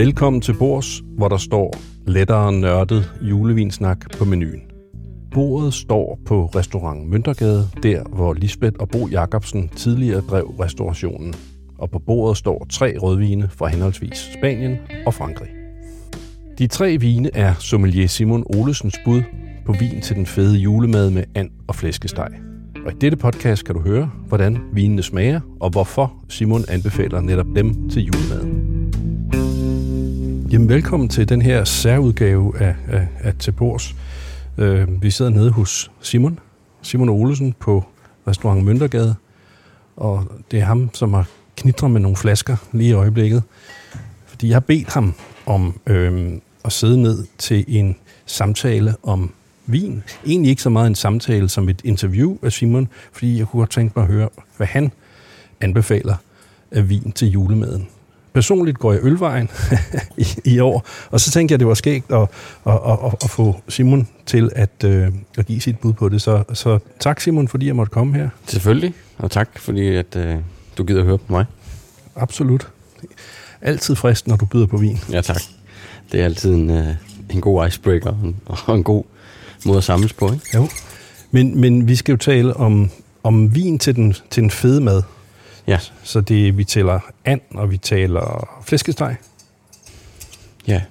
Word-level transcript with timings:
Velkommen 0.00 0.40
til 0.42 0.54
Bords, 0.58 1.02
hvor 1.16 1.28
der 1.28 1.36
står 1.36 1.76
lettere 2.06 2.52
nørdet 2.52 3.12
julevinsnak 3.22 4.18
på 4.18 4.24
menuen. 4.24 4.60
Bordet 5.34 5.74
står 5.74 6.18
på 6.26 6.46
restaurant 6.46 7.08
Møntergade, 7.10 7.68
der 7.82 8.02
hvor 8.02 8.32
Lisbeth 8.32 8.76
og 8.78 8.88
Bo 8.88 9.08
Jacobsen 9.08 9.68
tidligere 9.68 10.20
drev 10.20 10.44
restaurationen. 10.60 11.34
Og 11.78 11.90
på 11.90 11.98
bordet 11.98 12.36
står 12.36 12.66
tre 12.70 12.98
rødvine 12.98 13.48
fra 13.48 13.68
henholdsvis 13.68 14.30
Spanien 14.38 14.76
og 15.06 15.14
Frankrig. 15.14 15.48
De 16.58 16.66
tre 16.66 16.96
vine 17.00 17.30
er 17.34 17.54
sommelier 17.58 18.06
Simon 18.06 18.44
Olesens 18.56 18.96
bud 19.04 19.22
på 19.66 19.72
vin 19.72 20.00
til 20.00 20.16
den 20.16 20.26
fede 20.26 20.56
julemad 20.56 21.10
med 21.10 21.24
and 21.34 21.50
og 21.68 21.74
flæskesteg. 21.74 22.30
Og 22.86 22.92
i 22.92 22.96
dette 23.00 23.16
podcast 23.16 23.64
kan 23.64 23.74
du 23.74 23.80
høre, 23.80 24.10
hvordan 24.28 24.58
vinene 24.72 25.02
smager, 25.02 25.40
og 25.60 25.70
hvorfor 25.70 26.14
Simon 26.28 26.64
anbefaler 26.68 27.20
netop 27.20 27.46
dem 27.56 27.88
til 27.88 28.02
julemaden. 28.02 28.69
Jamen, 30.52 30.68
velkommen 30.68 31.08
til 31.08 31.28
den 31.28 31.42
her 31.42 31.64
særudgave 31.64 32.60
af, 32.60 32.74
af, 32.88 33.08
af 33.20 33.34
Til 33.38 33.52
Bords. 33.52 33.96
Øh, 34.58 35.02
vi 35.02 35.10
sidder 35.10 35.30
nede 35.30 35.50
hos 35.50 35.90
Simon, 36.00 36.38
Simon 36.82 37.08
Olesen 37.08 37.54
på 37.58 37.84
restaurant 38.26 38.64
Møntergade, 38.64 39.14
og 39.96 40.24
det 40.50 40.60
er 40.60 40.64
ham, 40.64 40.90
som 40.94 41.14
har 41.14 41.28
knitret 41.56 41.90
med 41.90 42.00
nogle 42.00 42.16
flasker 42.16 42.56
lige 42.72 42.90
i 42.90 42.92
øjeblikket. 42.92 43.42
Fordi 44.26 44.48
jeg 44.48 44.54
har 44.54 44.60
bedt 44.60 44.92
ham 44.92 45.14
om 45.46 45.80
øh, 45.86 46.32
at 46.64 46.72
sidde 46.72 47.02
ned 47.02 47.24
til 47.38 47.64
en 47.68 47.96
samtale 48.26 48.94
om 49.02 49.32
vin. 49.66 50.02
Egentlig 50.26 50.50
ikke 50.50 50.62
så 50.62 50.70
meget 50.70 50.86
en 50.86 50.94
samtale 50.94 51.48
som 51.48 51.68
et 51.68 51.80
interview 51.84 52.36
af 52.42 52.52
Simon, 52.52 52.88
fordi 53.12 53.38
jeg 53.38 53.46
kunne 53.46 53.60
godt 53.60 53.70
tænke 53.70 53.92
mig 53.96 54.02
at 54.02 54.12
høre, 54.12 54.28
hvad 54.56 54.66
han 54.66 54.92
anbefaler 55.60 56.16
af 56.70 56.88
vin 56.88 57.12
til 57.12 57.28
julemaden. 57.28 57.88
Personligt 58.32 58.78
går 58.78 58.92
jeg 58.92 59.00
ølvejen 59.04 59.50
i, 60.16 60.26
i 60.44 60.58
år, 60.58 60.86
og 61.10 61.20
så 61.20 61.30
tænkte 61.30 61.52
jeg, 61.52 61.58
det 61.58 61.68
var 61.68 61.74
skægt 61.74 62.12
at, 62.12 62.20
at, 62.66 62.72
at, 62.86 62.98
at, 63.04 63.14
at 63.24 63.30
få 63.30 63.60
Simon 63.68 64.08
til 64.26 64.50
at, 64.56 64.84
øh, 64.84 65.08
at 65.38 65.46
give 65.46 65.60
sit 65.60 65.78
bud 65.78 65.92
på 65.92 66.08
det. 66.08 66.22
Så, 66.22 66.44
så 66.52 66.78
tak 67.00 67.20
Simon, 67.20 67.48
fordi 67.48 67.66
jeg 67.66 67.76
måtte 67.76 67.90
komme 67.90 68.14
her. 68.14 68.28
Selvfølgelig, 68.46 68.94
og 69.18 69.30
tak 69.30 69.58
fordi 69.58 69.96
at, 69.96 70.16
øh, 70.16 70.36
du 70.78 70.84
gider 70.84 71.00
at 71.00 71.06
høre 71.06 71.18
på 71.18 71.32
mig. 71.32 71.44
Absolut. 72.16 72.68
Altid 73.62 73.96
frist, 73.96 74.26
når 74.26 74.36
du 74.36 74.46
byder 74.46 74.66
på 74.66 74.76
vin. 74.76 74.98
Ja, 75.12 75.20
tak. 75.20 75.42
Det 76.12 76.20
er 76.20 76.24
altid 76.24 76.54
en, 76.54 76.70
øh, 76.70 76.94
en 77.30 77.40
god 77.40 77.66
icebreaker 77.66 78.34
og 78.66 78.74
en 78.74 78.84
god 78.84 79.04
måde 79.66 79.78
at 79.78 79.84
samles 79.84 80.12
på, 80.12 80.32
ikke? 80.32 80.46
Jo. 80.54 80.68
Men, 81.30 81.60
men 81.60 81.88
vi 81.88 81.96
skal 81.96 82.12
jo 82.12 82.16
tale 82.16 82.56
om, 82.56 82.90
om 83.22 83.54
vin 83.54 83.78
til 83.78 83.96
den, 83.96 84.14
til 84.30 84.42
den 84.42 84.50
fede 84.50 84.80
mad. 84.80 85.02
Ja. 85.66 85.78
Så 86.02 86.20
det, 86.20 86.58
vi 86.58 86.64
taler 86.64 87.00
and, 87.24 87.40
og 87.54 87.70
vi 87.70 87.76
taler 87.78 88.48
flæskesteg. 88.66 89.16
Ja. 90.66 90.82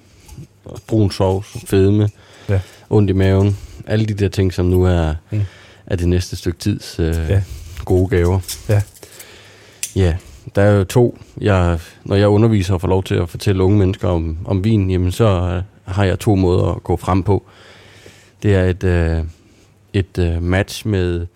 Brun 0.86 1.10
sovs, 1.10 1.56
fedme, 1.66 2.08
Ja. 2.48 2.60
ondt 2.90 3.10
i 3.10 3.12
maven. 3.12 3.58
Alle 3.86 4.06
de 4.06 4.14
der 4.14 4.28
ting, 4.28 4.52
som 4.52 4.66
nu 4.66 4.82
er, 4.84 5.14
mm. 5.30 5.40
er 5.86 5.96
det 5.96 6.08
næste 6.08 6.36
stykke 6.36 6.58
tids 6.58 6.96
øh, 7.00 7.06
Ja. 7.14 7.26
ja. 7.34 7.42
gode 7.84 8.08
gaver. 8.08 8.40
Ja. 8.68 8.82
Ja, 9.96 10.16
der 10.54 10.62
er 10.62 10.70
jo 10.70 10.84
to. 10.84 11.18
Jeg, 11.40 11.78
når 12.04 12.16
jeg 12.16 12.28
underviser 12.28 12.74
og 12.74 12.80
får 12.80 12.88
lov 12.88 13.04
til 13.04 13.14
at 13.14 13.28
fortælle 13.28 13.62
unge 13.62 13.78
mennesker 13.78 14.08
om, 14.08 14.38
om 14.44 14.64
vin, 14.64 14.90
jamen 14.90 15.12
så 15.12 15.24
øh, 15.24 15.62
har 15.94 16.04
jeg 16.04 16.18
to 16.18 16.34
måder 16.34 16.66
at 16.74 16.82
gå 16.82 16.96
frem 16.96 17.22
på. 17.22 17.42
Det 18.42 18.54
er 18.54 18.64
et, 18.64 18.84
øh, 18.84 19.24
et 19.92 20.18
øh, 20.18 20.42
match 20.42 20.86
med, 20.86 21.26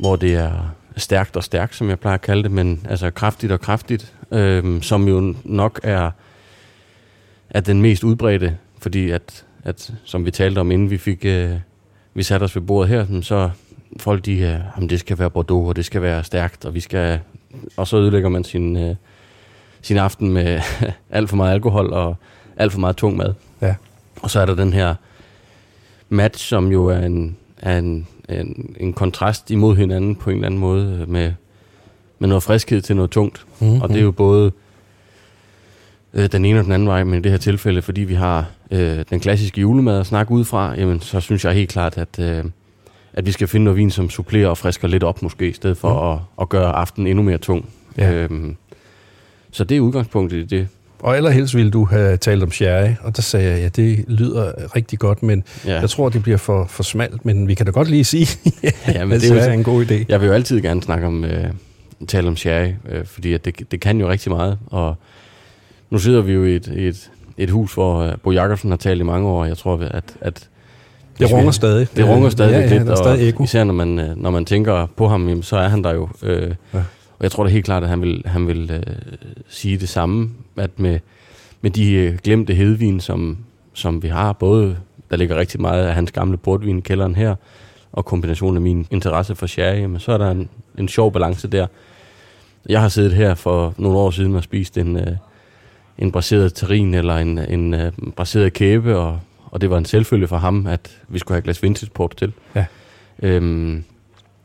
hvor 0.00 0.16
det 0.16 0.34
er 0.34 0.74
stærkt 0.98 1.36
og 1.36 1.44
stærkt, 1.44 1.74
som 1.74 1.88
jeg 1.88 2.00
plejer 2.00 2.14
at 2.14 2.20
kalde 2.20 2.42
det, 2.42 2.50
men 2.50 2.86
altså 2.88 3.10
kraftigt 3.10 3.52
og 3.52 3.60
kraftigt, 3.60 4.14
øh, 4.32 4.82
som 4.82 5.08
jo 5.08 5.34
nok 5.44 5.80
er, 5.82 6.10
er 7.50 7.60
den 7.60 7.82
mest 7.82 8.04
udbredte, 8.04 8.56
fordi 8.78 9.10
at, 9.10 9.44
at 9.64 9.94
som 10.04 10.24
vi 10.24 10.30
talte 10.30 10.58
om, 10.58 10.70
inden 10.70 10.90
vi 10.90 10.98
fik 10.98 11.24
øh, 11.24 11.50
vi 12.18 12.22
satte 12.22 12.44
os 12.44 12.56
ved 12.56 12.62
bordet 12.62 12.88
her, 12.88 13.20
så 13.22 13.50
folk 13.96 14.24
de, 14.24 14.32
øh, 14.32 14.60
jamen, 14.76 14.90
det 14.90 15.00
skal 15.00 15.18
være 15.18 15.30
Bordeaux, 15.30 15.68
og 15.68 15.76
det 15.76 15.84
skal 15.84 16.02
være 16.02 16.24
stærkt, 16.24 16.64
og 16.64 16.74
vi 16.74 16.80
skal, 16.80 17.20
og 17.76 17.86
så 17.86 17.96
ødelægger 17.96 18.28
man 18.28 18.44
sin, 18.44 18.76
øh, 18.76 18.94
sin 19.82 19.96
aften 19.96 20.32
med 20.32 20.60
alt 21.10 21.28
for 21.28 21.36
meget 21.36 21.52
alkohol 21.52 21.92
og 21.92 22.16
alt 22.56 22.72
for 22.72 22.80
meget 22.80 22.96
tung 22.96 23.16
mad. 23.16 23.34
Ja. 23.60 23.74
Og 24.22 24.30
så 24.30 24.40
er 24.40 24.46
der 24.46 24.54
den 24.54 24.72
her 24.72 24.94
match, 26.08 26.46
som 26.46 26.72
jo 26.72 26.86
er 26.86 26.98
en, 26.98 27.36
er 27.56 27.78
en, 27.78 28.06
en, 28.28 28.76
en 28.80 28.92
kontrast 28.92 29.50
imod 29.50 29.76
hinanden 29.76 30.16
på 30.16 30.30
en 30.30 30.36
eller 30.36 30.46
anden 30.46 30.60
måde, 30.60 30.98
øh, 31.02 31.08
med, 31.08 31.32
med 32.18 32.28
noget 32.28 32.42
friskhed 32.42 32.80
til 32.80 32.96
noget 32.96 33.10
tungt. 33.10 33.46
Mm-hmm. 33.60 33.80
Og 33.80 33.88
det 33.88 33.96
er 33.96 34.02
jo 34.02 34.10
både 34.10 34.52
øh, 36.14 36.32
den 36.32 36.44
ene 36.44 36.58
og 36.58 36.64
den 36.64 36.72
anden 36.72 36.88
vej, 36.88 37.04
men 37.04 37.18
i 37.18 37.22
det 37.22 37.30
her 37.30 37.38
tilfælde, 37.38 37.82
fordi 37.82 38.00
vi 38.00 38.14
har 38.14 38.46
øh, 38.70 39.04
den 39.10 39.20
klassiske 39.20 39.60
julemad 39.60 40.00
at 40.00 40.06
snakke 40.06 40.32
ud 40.32 40.44
fra, 40.44 40.74
jamen, 40.78 41.00
så 41.00 41.20
synes 41.20 41.44
jeg 41.44 41.54
helt 41.54 41.70
klart, 41.70 41.98
at, 41.98 42.18
øh, 42.18 42.44
at 43.12 43.26
vi 43.26 43.32
skal 43.32 43.48
finde 43.48 43.64
noget 43.64 43.76
vin, 43.76 43.90
som 43.90 44.10
supplerer 44.10 44.48
og 44.48 44.58
frisker 44.58 44.88
lidt 44.88 45.04
op 45.04 45.22
måske, 45.22 45.48
i 45.48 45.52
stedet 45.52 45.76
for 45.76 46.04
mm. 46.04 46.12
at, 46.12 46.18
at 46.40 46.48
gøre 46.48 46.72
aftenen 46.72 47.06
endnu 47.06 47.22
mere 47.22 47.38
tung. 47.38 47.68
Ja. 47.98 48.12
Øhm, 48.12 48.56
så 49.50 49.64
det 49.64 49.76
er 49.76 49.80
udgangspunktet 49.80 50.38
i 50.38 50.44
det. 50.44 50.68
Og 51.00 51.16
allerhelst 51.16 51.54
ville 51.54 51.70
du 51.70 51.84
have 51.84 52.16
talt 52.16 52.42
om 52.42 52.50
sherry, 52.50 52.88
og 53.02 53.16
der 53.16 53.22
sagde 53.22 53.50
jeg, 53.50 53.60
ja, 53.60 53.68
det 53.82 54.04
lyder 54.08 54.52
rigtig 54.76 54.98
godt, 54.98 55.22
men 55.22 55.44
ja. 55.66 55.72
Ja. 55.74 55.80
jeg 55.80 55.90
tror, 55.90 56.08
det 56.08 56.22
bliver 56.22 56.38
for, 56.38 56.66
for 56.68 56.82
smalt, 56.82 57.24
men 57.24 57.48
vi 57.48 57.54
kan 57.54 57.66
da 57.66 57.72
godt 57.72 57.90
lige 57.90 58.04
sige, 58.04 58.26
Ja, 58.94 59.04
men 59.04 59.20
det 59.20 59.30
er 59.48 59.52
en 59.52 59.64
god 59.64 59.84
idé. 59.84 59.94
Jeg 60.08 60.20
vil 60.20 60.26
jo 60.26 60.32
altid 60.32 60.60
gerne 60.60 60.82
snakke 60.82 61.06
om, 61.06 61.24
øh, 61.24 61.44
tale 62.08 62.28
om 62.28 62.36
sherry, 62.36 62.68
øh, 62.90 63.04
fordi 63.04 63.32
at 63.34 63.44
det, 63.44 63.70
det 63.70 63.80
kan 63.80 64.00
jo 64.00 64.10
rigtig 64.10 64.32
meget. 64.32 64.58
Og 64.66 64.94
nu 65.90 65.98
sidder 65.98 66.20
vi 66.20 66.32
jo 66.32 66.44
i 66.44 66.56
et, 66.56 66.68
et, 66.76 67.10
et 67.38 67.50
hus, 67.50 67.74
hvor 67.74 67.98
øh, 68.02 68.12
Bo 68.22 68.30
Jacobsen 68.32 68.70
har 68.70 68.76
talt 68.76 69.00
i 69.00 69.04
mange 69.04 69.28
år, 69.28 69.40
og 69.42 69.48
jeg 69.48 69.56
tror, 69.56 69.76
at, 69.90 70.04
at 70.20 70.48
Det 71.18 71.32
runger 71.32 71.50
stadig. 71.50 71.86
det 71.96 72.08
runger 72.08 72.30
stadig 72.30 72.52
ja, 72.52 72.58
ja, 72.60 72.66
lidt, 72.78 72.86
der 72.86 72.92
er 72.92 72.96
stadig 72.96 73.20
og 73.22 73.28
ekko. 73.28 73.44
især 73.44 73.64
når 73.64 73.74
man, 73.74 73.98
øh, 73.98 74.16
når 74.22 74.30
man 74.30 74.44
tænker 74.44 74.86
på 74.96 75.08
ham, 75.08 75.28
jamen, 75.28 75.42
så 75.42 75.56
er 75.56 75.68
han 75.68 75.84
der 75.84 75.94
jo. 75.94 76.08
Øh, 76.22 76.54
Ja. 76.74 76.78
Og 77.18 77.22
jeg 77.22 77.30
tror 77.30 77.44
da 77.44 77.50
helt 77.50 77.64
klart, 77.64 77.82
at 77.82 77.88
han 77.88 78.02
vil, 78.02 78.22
han 78.26 78.46
vil 78.46 78.70
øh, 78.70 78.94
sige 79.48 79.78
det 79.78 79.88
samme, 79.88 80.30
at 80.56 80.78
med, 80.78 81.00
med 81.60 81.70
de 81.70 81.92
øh, 81.92 82.18
glemte 82.24 82.54
hedvin, 82.54 83.00
som, 83.00 83.38
som 83.74 84.02
vi 84.02 84.08
har, 84.08 84.32
både 84.32 84.76
der 85.10 85.16
ligger 85.16 85.36
rigtig 85.36 85.60
meget 85.60 85.86
af 85.86 85.94
hans 85.94 86.12
gamle 86.12 86.36
portvin 86.36 86.78
i 86.78 86.80
kælderen 86.80 87.14
her, 87.14 87.34
og 87.92 88.04
kombinationen 88.04 88.56
af 88.56 88.62
min 88.62 88.86
interesse 88.90 89.34
for 89.34 89.46
sherry, 89.46 89.84
men 89.84 90.00
så 90.00 90.12
er 90.12 90.18
der 90.18 90.30
en, 90.30 90.48
en 90.78 90.88
sjov 90.88 91.12
balance 91.12 91.48
der. 91.48 91.66
Jeg 92.68 92.80
har 92.80 92.88
siddet 92.88 93.12
her 93.12 93.34
for 93.34 93.74
nogle 93.76 93.98
år 93.98 94.10
siden 94.10 94.34
og 94.34 94.42
spist 94.42 94.78
en, 94.78 94.96
øh, 94.96 95.16
en 95.98 96.12
braseret 96.12 96.54
terrin 96.54 96.94
eller 96.94 97.16
en, 97.16 97.38
en 97.38 97.74
øh, 97.74 97.92
braseret 98.16 98.52
kæbe, 98.52 98.96
og, 98.96 99.20
og 99.50 99.60
det 99.60 99.70
var 99.70 99.78
en 99.78 99.84
selvfølge 99.84 100.28
for 100.28 100.36
ham, 100.36 100.66
at 100.66 100.98
vi 101.08 101.18
skulle 101.18 101.34
have 101.34 101.38
et 101.38 101.44
glas 101.44 101.62
vintage 101.62 101.90
port 101.90 102.16
til. 102.16 102.32
Ja. 102.54 102.64
Øhm, 103.22 103.84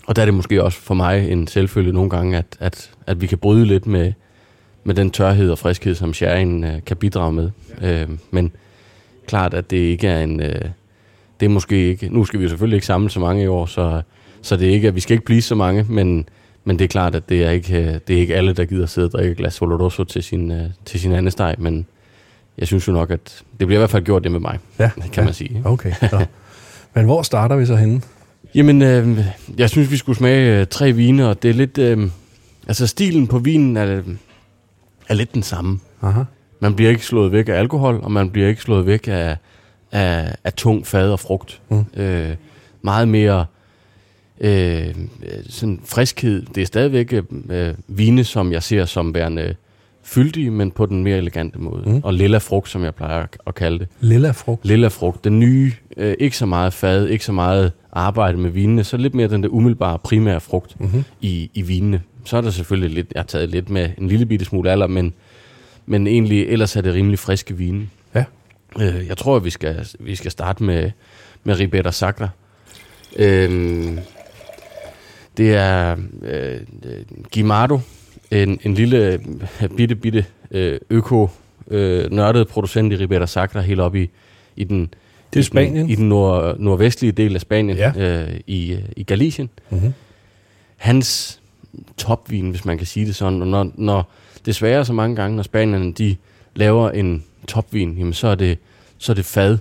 og 0.08 0.16
der 0.16 0.22
er 0.22 0.26
det 0.26 0.34
måske 0.34 0.64
også 0.64 0.80
for 0.80 0.94
mig 0.94 1.32
en 1.32 1.48
selvfølge 1.48 1.92
nogle 1.92 2.10
gange, 2.10 2.38
at, 2.38 2.46
at, 2.60 2.92
at 3.08 3.22
vi 3.22 3.28
kan 3.28 3.38
bryde 3.38 3.66
lidt 3.66 3.88
med, 3.88 4.14
med 4.84 4.96
den 4.96 5.12
tørhed 5.12 5.52
og 5.52 5.58
friskhed, 5.58 5.96
som 5.96 6.14
sherryen 6.14 6.64
øh, 6.64 6.84
kan 6.86 6.98
bidrage 6.98 7.34
med. 7.34 7.52
Øh, 7.82 8.10
men 8.32 8.52
klart, 9.28 9.54
at 9.54 9.72
det 9.72 9.78
ikke 9.78 10.08
er 10.08 10.24
en... 10.24 10.40
Øh, 10.40 10.62
det 11.40 11.46
er 11.46 11.50
måske 11.50 11.90
ikke... 11.90 12.10
Nu 12.10 12.26
skal 12.26 12.40
vi 12.40 12.50
selvfølgelig 12.50 12.78
ikke 12.78 12.86
samle 12.86 13.10
så 13.10 13.20
mange 13.20 13.44
i 13.44 13.48
år, 13.48 13.66
så, 13.66 14.02
så 14.42 14.58
det 14.58 14.70
er 14.70 14.72
ikke, 14.74 14.88
at 14.88 14.96
vi 14.96 15.00
skal 15.00 15.14
ikke 15.14 15.26
blive 15.26 15.42
så 15.42 15.56
mange, 15.56 15.86
men, 15.90 16.30
men 16.64 16.80
det 16.80 16.84
er 16.84 16.90
klart, 16.90 17.16
at 17.16 17.30
det 17.30 17.44
er 17.44 17.50
ikke, 17.50 17.78
øh, 17.78 18.00
det 18.08 18.16
er 18.16 18.20
ikke 18.20 18.36
alle, 18.36 18.54
der 18.54 18.66
gider 18.66 18.86
sidde 18.86 19.08
og 19.08 19.12
drikke 19.12 19.32
et 19.32 19.38
glas 19.38 19.62
Oloroso 19.62 20.04
til 20.04 20.24
sin, 20.24 20.52
øh, 20.52 20.64
til 20.86 21.00
sin 21.00 21.12
anden 21.12 21.32
steg, 21.32 21.56
men 21.58 21.86
jeg 22.58 22.68
synes 22.68 22.88
jo 22.88 22.94
nok, 22.94 23.12
at 23.12 23.44
det 23.60 23.68
bliver 23.68 23.78
i 23.78 23.82
hvert 23.82 23.90
fald 23.90 24.04
gjort 24.04 24.24
det 24.24 24.32
med 24.32 24.40
mig, 24.40 24.60
Ja, 24.80 24.90
kan 24.96 25.12
ja. 25.18 25.24
man 25.24 25.34
sige. 25.34 25.62
Okay. 25.66 25.92
Så. 26.10 26.26
Men 26.96 27.06
hvor 27.06 27.22
starter 27.22 27.56
vi 27.56 27.66
så 27.66 27.76
henne? 27.76 28.02
Jamen, 28.56 28.82
øh, 28.82 29.20
jeg 29.58 29.70
synes, 29.70 29.92
vi 29.92 29.98
skulle 29.98 30.18
smage 30.18 30.60
øh, 30.60 30.68
tre 30.68 30.92
vine, 30.92 31.28
og 31.28 31.44
det 31.44 31.50
er 31.50 31.54
lidt... 31.54 31.78
Øh, 31.78 32.10
altså, 32.68 32.88
stilen 32.88 33.28
på 33.28 33.40
vinen 33.40 33.78
er, 33.78 34.02
er 35.10 35.14
lidt 35.14 35.34
den 35.34 35.44
samme. 35.44 35.80
Aha. 36.02 36.24
Man 36.60 36.76
bliver 36.76 36.92
ikke 36.92 37.06
slået 37.06 37.32
væk 37.32 37.50
af 37.50 37.54
alkohol, 37.54 38.00
og 38.04 38.12
man 38.12 38.30
bliver 38.30 38.48
ikke 38.48 38.62
slået 38.62 38.86
væk 38.86 39.08
af, 39.08 39.38
af, 39.92 40.36
af 40.44 40.54
tung 40.54 40.88
fad 40.88 41.12
og 41.12 41.20
frugt. 41.20 41.62
Mm. 41.70 41.86
Øh, 41.98 42.36
meget 42.82 43.08
mere 43.08 43.46
øh, 44.42 44.96
sådan 45.50 45.80
friskhed. 45.86 46.46
Det 46.56 46.62
er 46.62 46.66
stadigvæk 46.66 47.14
øh, 47.50 47.74
vine, 47.88 48.24
som 48.24 48.52
jeg 48.52 48.64
ser 48.64 48.86
som 48.86 49.14
værende 49.14 49.56
fyldige, 50.04 50.52
men 50.52 50.72
på 50.72 50.86
den 50.86 51.04
mere 51.04 51.18
elegante 51.18 51.60
måde. 51.60 51.90
Mm. 51.90 52.02
Og 52.04 52.14
lilla 52.14 52.38
frugt, 52.38 52.70
som 52.70 52.84
jeg 52.84 52.96
plejer 52.96 53.26
at- 53.48 53.56
kalde 53.56 53.80
det. 53.80 53.88
Lilla 54.00 54.32
frugt. 54.32 54.66
Lilla 54.66 54.88
frugt, 54.88 55.24
den 55.24 55.40
nye, 55.40 55.72
øh, 55.98 56.16
ikke 56.20 56.38
så 56.38 56.46
meget 56.46 56.74
fad, 56.74 57.08
ikke 57.08 57.26
så 57.26 57.32
meget 57.32 57.72
arbejde 57.92 58.38
med 58.38 58.50
vinene, 58.50 58.84
så 58.84 58.98
lidt 58.98 59.16
mere 59.16 59.28
den 59.28 59.44
der 59.44 59.50
umiddelbare 59.50 60.00
primære 60.00 60.40
frugt 60.42 60.80
Mm-hmm. 60.80 61.04
i, 61.22 61.50
i 61.54 61.62
vinene. 61.62 62.02
Så 62.26 62.38
er 62.38 62.42
der 62.42 62.50
selvfølgelig 62.50 62.96
lidt, 62.96 63.08
jeg 63.16 63.20
har 63.20 63.26
taget 63.26 63.50
lidt 63.50 63.70
med 63.70 63.90
en 63.98 64.08
lille 64.08 64.26
bitte 64.26 64.46
smule 64.46 64.72
alder, 64.72 64.88
men, 64.88 65.14
men 65.86 66.08
egentlig 66.08 66.48
ellers 66.48 66.76
er 66.76 66.82
det 66.82 66.94
rimelig 66.94 67.20
friske 67.20 67.58
vine. 67.58 67.88
Ja. 68.16 68.24
Øh, 68.82 69.08
jeg 69.08 69.18
tror, 69.18 69.36
at 69.36 69.46
vi 69.46 69.50
skal, 69.50 69.88
vi 70.00 70.16
skal 70.16 70.32
starte 70.32 70.64
med, 70.64 70.92
med 71.44 71.60
Ribera 71.60 71.92
Sacra. 71.92 72.30
Øhm, 73.16 74.00
det 75.38 75.54
er 75.56 75.96
øh, 76.24 76.60
Gimado, 77.32 77.80
en, 78.34 78.60
en 78.64 78.74
lille 78.74 78.98
øh, 79.62 79.70
bitte, 79.78 79.96
bitte 79.96 80.26
øh, 80.52 80.80
øko 80.90 81.30
øh, 81.68 82.12
nørdede 82.12 82.46
producent 82.46 82.94
i 82.94 82.96
Ribera 82.96 83.26
Sacra, 83.28 83.62
helt 83.62 83.80
op 83.80 83.96
i, 83.96 84.10
i 84.56 84.64
den, 84.64 84.80
Det 84.80 84.86
er 84.86 84.88
i 85.34 85.38
den, 85.38 85.44
Spanien. 85.44 85.90
i 85.90 85.96
den 85.96 86.10
nord, 86.10 86.60
nordvestlige 86.60 87.12
del 87.12 87.36
af 87.36 87.42
Spanien, 87.42 87.78
Ja. 87.78 87.92
øh, 87.98 88.40
i, 88.48 88.78
i 88.98 89.04
Galicien. 89.04 89.50
Mm-hmm. 89.70 89.94
Hans 90.78 91.40
topvin, 91.98 92.50
hvis 92.50 92.66
man 92.66 92.78
kan 92.78 92.88
sige 92.88 93.06
det 93.06 93.16
sådan, 93.16 93.42
og 93.42 93.48
når, 93.48 93.72
når 93.76 94.12
desværre 94.46 94.86
så 94.86 94.94
mange 94.94 95.16
gange, 95.16 95.36
når 95.36 95.44
spanierne 95.44 95.94
de 95.94 96.16
laver 96.56 96.90
en 96.90 97.24
topvin, 97.48 97.96
jamen 97.98 98.14
så 98.14 98.28
er 98.28 98.36
det, 98.36 98.58
så 98.98 99.12
er 99.12 99.14
det 99.16 99.26
fad, 99.26 99.58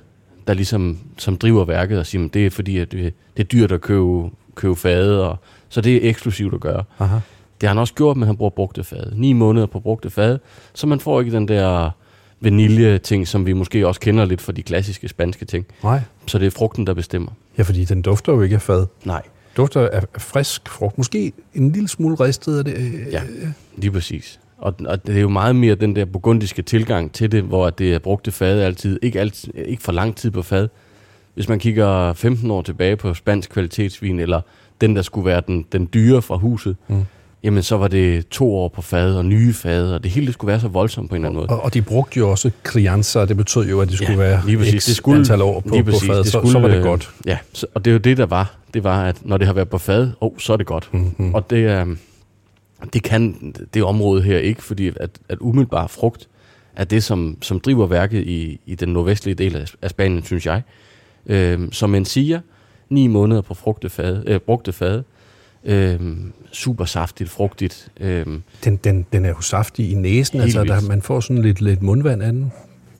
der 0.46 0.54
ligesom 0.54 0.98
som 1.18 1.36
driver 1.36 1.64
værket 1.64 1.98
og 1.98 2.06
siger, 2.06 2.28
det 2.28 2.46
er 2.46 2.50
fordi, 2.50 2.78
at 2.78 2.92
det, 2.92 3.14
det 3.36 3.42
er 3.42 3.46
dyrt 3.46 3.72
at 3.72 3.80
købe, 3.80 4.30
købe 4.54 4.76
fade, 4.76 5.28
og, 5.28 5.36
så 5.68 5.80
det 5.80 5.96
er 5.96 6.08
eksklusivt 6.08 6.54
at 6.54 6.60
gøre. 6.60 6.84
Aha. 6.98 7.18
Det 7.62 7.68
har 7.68 7.74
han 7.74 7.78
også 7.80 7.94
gjort, 7.94 8.16
men 8.16 8.26
han 8.26 8.36
bruger 8.36 8.50
brugte 8.50 8.84
fad. 8.84 9.12
Ni 9.16 9.32
måneder 9.32 9.66
på 9.66 9.80
brugte 9.80 10.10
fad, 10.10 10.38
så 10.74 10.86
man 10.86 11.00
får 11.00 11.20
ikke 11.20 11.32
den 11.32 11.48
der 11.48 11.90
vanilje-ting, 12.40 13.28
som 13.28 13.46
vi 13.46 13.52
måske 13.52 13.86
også 13.88 14.00
kender 14.00 14.24
lidt 14.24 14.40
fra 14.40 14.52
de 14.52 14.62
klassiske 14.62 15.08
spanske 15.08 15.44
ting. 15.44 15.66
Nej. 15.82 16.00
Så 16.26 16.38
det 16.38 16.46
er 16.46 16.50
frugten, 16.50 16.86
der 16.86 16.94
bestemmer. 16.94 17.30
Ja, 17.58 17.62
fordi 17.62 17.84
den 17.84 18.02
dufter 18.02 18.32
jo 18.32 18.42
ikke 18.42 18.54
af 18.54 18.62
fad. 18.62 18.86
Nej. 19.04 19.22
Dufter 19.56 19.88
af 19.88 20.02
frisk 20.18 20.68
frugt. 20.68 20.98
Måske 20.98 21.32
en 21.54 21.72
lille 21.72 21.88
smule 21.88 22.14
ristet 22.14 22.58
af 22.58 22.64
det. 22.64 22.74
øh, 22.78 23.12
Ja, 23.12 23.22
lige 23.76 23.90
præcis. 23.90 24.40
Og, 24.58 24.74
og 24.86 25.06
det 25.06 25.16
er 25.16 25.20
jo 25.20 25.28
meget 25.28 25.56
mere 25.56 25.74
den 25.74 25.96
der 25.96 26.04
burgundiske 26.04 26.62
tilgang 26.62 27.12
til 27.12 27.32
det, 27.32 27.42
hvor 27.42 27.70
det 27.70 27.94
er 27.94 27.98
brugte 27.98 28.32
fad 28.32 28.60
altid. 28.60 28.98
Ikke, 29.02 29.20
altid, 29.20 29.52
ikke 29.54 29.82
for 29.82 29.92
lang 29.92 30.16
tid 30.16 30.30
på 30.30 30.42
fad. 30.42 30.68
Hvis 31.34 31.48
man 31.48 31.58
kigger 31.58 32.12
15 32.12 32.50
år 32.50 32.62
tilbage 32.62 32.96
på 32.96 33.14
spansk 33.14 33.50
kvalitetsvin, 33.50 34.20
eller 34.20 34.40
den, 34.80 34.96
der 34.96 35.02
skulle 35.02 35.26
være 35.26 35.42
den, 35.46 35.64
den 35.72 35.88
dyre 35.94 36.22
fra 36.22 36.36
huset, 36.36 36.76
Mm. 36.88 37.02
Jamen 37.44 37.62
så 37.62 37.76
var 37.76 37.88
det 37.88 38.28
to 38.28 38.54
år 38.54 38.68
på 38.68 38.82
fad 38.82 39.14
og 39.14 39.24
nye 39.24 39.52
fad, 39.52 39.92
og 39.92 40.02
det 40.02 40.10
hele 40.10 40.26
det 40.26 40.34
skulle 40.34 40.48
være 40.48 40.60
så 40.60 40.68
voldsomt 40.68 41.08
på 41.08 41.14
en 41.14 41.20
eller 41.24 41.28
anden 41.28 41.40
måde. 41.40 41.58
Og, 41.58 41.64
og 41.64 41.74
de 41.74 41.82
brugte 41.82 42.18
jo 42.18 42.30
også 42.30 42.50
crianza, 42.64 43.24
det 43.24 43.36
betød 43.36 43.68
jo, 43.68 43.80
at 43.80 43.88
det 43.88 43.96
skulle 43.96 44.18
være 44.18 44.42
lige 44.46 44.58
præcis. 44.58 44.84
Det 44.84 44.96
skulle, 44.96 45.18
antal 45.18 45.42
år 45.42 45.60
på, 45.60 45.68
lige 45.68 45.84
på 45.84 45.90
præcis. 45.90 46.08
fad, 46.08 46.18
Det 46.18 46.26
så, 46.26 46.30
skulle, 46.30 46.52
så 46.52 46.58
var 46.58 46.68
det 46.68 46.76
øh, 46.76 46.82
godt. 46.82 47.10
Ja, 47.26 47.38
så, 47.52 47.66
og 47.74 47.84
det 47.84 47.90
er 47.90 47.92
jo 47.92 47.98
det, 47.98 48.16
der 48.16 48.26
var. 48.26 48.54
Det 48.74 48.84
var, 48.84 49.04
at 49.04 49.16
når 49.22 49.36
det 49.36 49.46
har 49.46 49.54
været 49.54 49.68
på 49.68 49.78
fad, 49.78 50.10
oh, 50.20 50.32
så 50.38 50.52
er 50.52 50.56
det 50.56 50.66
godt. 50.66 50.88
Mm-hmm. 50.92 51.34
Og 51.34 51.50
det, 51.50 51.56
øh, 51.56 51.86
det 52.92 53.02
kan 53.02 53.54
det 53.74 53.82
område 53.82 54.22
her 54.22 54.38
ikke, 54.38 54.62
fordi 54.62 54.88
at, 54.88 55.10
at 55.28 55.38
umiddelbar 55.40 55.86
frugt 55.86 56.28
er 56.76 56.84
det, 56.84 57.04
som, 57.04 57.36
som 57.42 57.60
driver 57.60 57.86
værket 57.86 58.22
i, 58.22 58.60
i 58.66 58.74
den 58.74 58.88
nordvestlige 58.88 59.34
del 59.34 59.66
af, 59.82 59.90
Spanien, 59.90 60.24
synes 60.24 60.46
jeg. 60.46 60.62
Øh, 61.26 61.60
som 61.72 61.90
man 61.90 62.04
siger, 62.04 62.40
ni 62.88 63.06
måneder 63.06 63.40
på 63.40 63.54
frugte 63.54 63.90
fad, 63.90 64.22
øh, 64.26 64.40
brugte 64.40 64.72
fad. 64.72 65.02
Øh, 65.64 66.00
super 66.52 66.84
saftigt, 66.84 67.30
frugtigt. 67.30 67.88
Øh, 68.00 68.26
Den, 68.64 68.76
den, 68.76 69.06
den 69.12 69.24
er 69.24 69.28
jo 69.28 69.40
saftig 69.40 69.90
i 69.90 69.94
næsen, 69.94 70.40
Helt 70.40 70.56
altså 70.56 70.74
der, 70.74 70.88
man 70.88 71.02
får 71.02 71.20
sådan 71.20 71.42
lidt, 71.42 71.60
lidt 71.60 71.82
mundvand 71.82 72.22
af 72.22 72.32
den. 72.32 72.52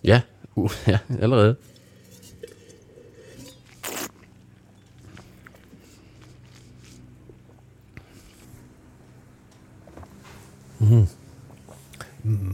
ja, 0.05 0.21
uh, 0.55 0.71
ja, 0.89 0.99
allerede. 1.21 1.57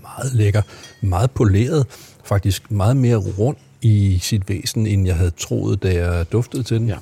Meget 0.02 0.34
lækker, 0.34 0.62
meget 1.00 1.30
poleret, 1.30 1.86
faktisk 2.24 2.70
meget 2.70 2.96
mere 2.96 3.16
rund 3.16 3.56
i 3.82 4.18
sit 4.22 4.48
væsen, 4.48 4.86
end 4.86 5.06
jeg 5.06 5.16
havde 5.16 5.30
troet, 5.30 5.82
da 5.82 5.94
jeg 5.94 6.32
duftede 6.32 6.62
til 6.62 6.80
den. 6.80 6.88
Ja. 6.88 6.96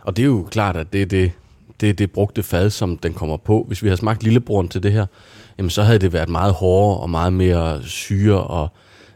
Og 0.00 0.16
det 0.16 0.22
er 0.22 0.26
jo 0.26 0.48
klart, 0.50 0.76
at 0.76 0.92
det 0.92 1.02
er 1.02 1.06
det, 1.06 1.32
det, 1.80 1.88
er 1.88 1.92
det 1.92 2.10
brugte 2.10 2.42
fad, 2.42 2.70
som 2.70 2.96
den 2.98 3.12
kommer 3.14 3.36
på. 3.36 3.64
Hvis 3.68 3.82
vi 3.82 3.88
havde 3.88 3.96
smagt 4.00 4.22
lillebroren 4.22 4.68
til 4.68 4.82
det 4.82 4.92
her, 4.92 5.06
jamen 5.58 5.70
så 5.70 5.82
havde 5.82 5.98
det 5.98 6.12
været 6.12 6.28
meget 6.28 6.52
hårdere 6.52 6.96
og 7.00 7.10
meget 7.10 7.32
mere 7.32 7.82
syre 7.82 8.40
og 8.42 8.68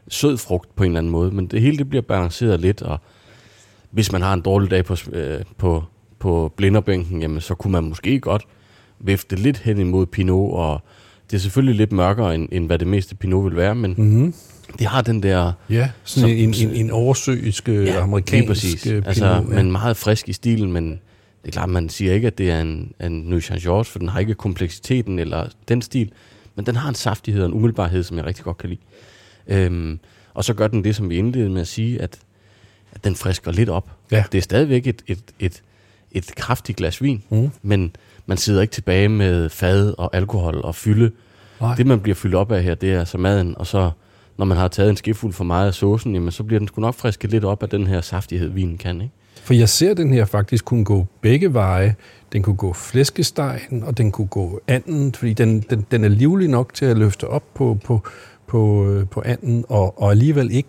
sød 0.09 0.37
frugt 0.39 0.77
på 0.77 0.85
en 0.85 0.91
eller 0.91 0.99
anden 0.99 1.13
måde. 1.13 1.31
Men 1.31 1.47
det 1.47 1.61
hele 1.61 1.77
det 1.79 1.89
bliver 1.89 2.03
balanceret 2.03 2.61
lidt, 2.61 2.83
og 2.83 2.99
hvis 3.91 4.13
man 4.13 4.23
har 4.23 4.35
en 4.35 4.41
dårlig 4.41 4.71
dag 4.71 4.85
på, 4.85 4.97
øh, 5.13 5.41
på, 5.59 5.85
på 6.19 6.53
blinderbænken, 6.57 7.21
jamen 7.23 7.41
så 7.41 7.55
kunne 7.55 7.73
man 7.73 7.85
måske 7.85 8.21
godt 8.21 8.43
vifte 9.01 9.37
lidt 9.37 9.59
hen 9.59 9.79
imod 9.79 10.07
Pinot, 10.07 10.53
og 10.55 10.83
det 11.31 11.37
er 11.37 11.41
selvfølgelig 11.41 11.77
lidt 11.77 11.93
mørkere, 11.93 12.35
end, 12.35 12.49
end 12.53 12.67
hvad 12.67 12.79
det 12.79 12.87
meste 12.89 13.15
Pinot 13.15 13.45
vil 13.45 13.57
være, 13.57 13.75
men 13.75 13.95
Mm-hmm. 13.99 14.35
det 14.79 14.87
har 14.87 15.03
den 15.03 15.23
der 15.23 15.53
Ja, 15.71 15.91
sådan 16.05 16.31
Som- 16.31 16.39
en, 16.39 16.55
en, 16.71 16.85
en 16.85 16.91
oversøisk 16.91 17.69
ja, 17.69 17.73
lige 17.75 17.99
amerikansk 17.99 18.49
præcis. 18.49 18.87
øh, 18.87 19.03
Altså, 19.07 19.25
pinot, 19.41 19.51
ja. 19.57 19.63
men 19.63 19.73
meget 19.73 19.97
frisk 19.97 20.29
i 20.29 20.33
stilen, 20.33 20.73
men 20.73 21.01
det 21.43 21.49
er 21.49 21.53
klart, 21.53 21.69
man 21.69 21.89
siger 21.89 22.13
ikke, 22.15 22.27
at 22.27 22.39
det 22.39 22.51
er 22.51 22.61
en, 22.61 22.93
en 23.01 23.13
New 23.21 23.41
Jean 23.51 23.59
George, 23.61 23.85
for 23.85 23.99
den 23.99 24.09
har 24.09 24.21
ikke 24.21 24.35
kompleksiteten 24.35 25.19
eller 25.19 25.49
den 25.69 25.83
stil, 25.83 26.13
men 26.55 26.67
den 26.67 26.77
har 26.77 26.89
en 26.89 26.95
saftighed 26.95 27.43
og 27.43 27.49
en 27.49 27.55
umiddelbarhed, 27.55 28.03
som 28.03 28.17
jeg 28.17 28.27
rigtig 28.27 28.45
godt 28.45 28.59
kan 28.59 28.69
lide. 28.69 28.81
Øhm, 29.47 29.99
og 30.35 30.45
så 30.45 30.55
gør 30.55 30.67
den 30.69 30.85
det, 30.85 30.97
som 30.97 31.11
vi 31.11 31.17
indledte 31.17 31.51
med 31.51 31.61
at 31.61 31.69
sige, 31.69 32.01
at, 32.03 32.19
at 32.93 33.05
den 33.05 33.15
frisker 33.15 33.53
lidt 33.53 33.69
op. 33.69 33.91
Ja. 34.11 34.25
Det 34.33 34.39
er 34.39 34.43
stadigvæk 34.43 34.87
et, 34.87 35.03
et, 35.07 35.23
et, 35.39 35.63
et 36.13 36.35
kraftigt 36.37 36.79
glas 36.79 37.03
vin, 37.03 37.23
Mm. 37.31 37.51
men 37.63 37.97
man 38.27 38.37
sidder 38.37 38.63
ikke 38.63 38.73
tilbage 38.73 39.09
med 39.09 39.49
fad 39.49 39.95
og 39.99 40.17
alkohol 40.17 40.61
og 40.65 40.75
fylde. 40.75 41.11
Nej. 41.61 41.75
Det, 41.75 41.87
man 41.87 42.01
bliver 42.01 42.15
fyldt 42.15 42.35
op 42.35 42.53
af 42.53 42.63
her, 42.63 42.75
det 42.75 42.93
er 42.93 43.05
så 43.05 43.19
maden, 43.19 43.59
og 43.59 43.67
så 43.67 43.91
når 44.37 44.45
man 44.45 44.57
har 44.59 44.69
taget 44.69 44.91
en 44.91 44.97
skefuld 44.97 45.33
for 45.33 45.45
meget 45.45 45.67
af 45.67 45.75
såsen, 45.75 46.15
jamen, 46.15 46.31
så 46.33 46.43
bliver 46.43 46.59
den 46.59 46.69
sgu 46.69 46.81
nok 46.81 46.95
frisket 46.95 47.31
lidt 47.31 47.45
op 47.45 47.63
af 47.63 47.69
den 47.69 47.87
her 47.87 48.01
saftighed, 48.01 48.49
vinen 48.49 48.79
kan. 48.79 49.01
Ikke? 49.01 49.15
For 49.43 49.55
jeg 49.55 49.69
ser 49.69 49.95
den 49.95 50.13
her 50.13 50.25
faktisk 50.25 50.65
kunne 50.65 50.85
gå 50.85 51.07
begge 51.21 51.55
veje. 51.55 51.95
Den 52.33 52.43
kunne 52.43 52.57
gå 52.57 52.73
flæskestegen, 52.73 53.83
og 53.83 53.99
den 53.99 54.13
kunne 54.13 54.27
gå 54.27 54.61
anden, 54.69 55.15
fordi 55.15 55.33
den, 55.33 55.61
den, 55.61 55.87
den 55.91 56.05
er 56.05 56.09
livlig 56.09 56.49
nok 56.49 56.75
til 56.75 56.85
at 56.85 56.99
løfte 56.99 57.29
op 57.29 57.55
på, 57.55 57.79
på, 57.85 58.01
på, 58.47 58.91
øh, 58.91 59.07
på 59.09 59.23
anden, 59.25 59.65
og, 59.69 60.03
og 60.03 60.11
alligevel 60.11 60.51
ikke 60.51 60.69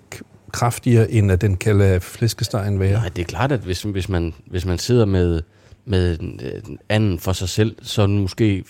kraftigere, 0.52 1.12
end 1.12 1.32
at 1.32 1.42
den 1.42 1.58
kan 1.58 1.78
lade 1.78 2.00
flæskestegen 2.00 2.80
være. 2.80 2.94
Nej, 2.94 3.10
det 3.10 3.22
er 3.22 3.26
klart, 3.26 3.52
at 3.52 3.60
hvis, 3.60 3.82
hvis, 3.82 4.10
man, 4.10 4.34
hvis 4.46 4.66
man 4.66 4.78
sidder 4.78 5.06
med, 5.06 5.42
med 5.86 6.18
øh, 6.44 6.62
anden 6.90 7.20
for 7.20 7.34
sig 7.34 7.50
selv, 7.50 7.76
så 7.82 8.02
er 8.02 8.08
den 8.08 8.20
måske 8.20 8.64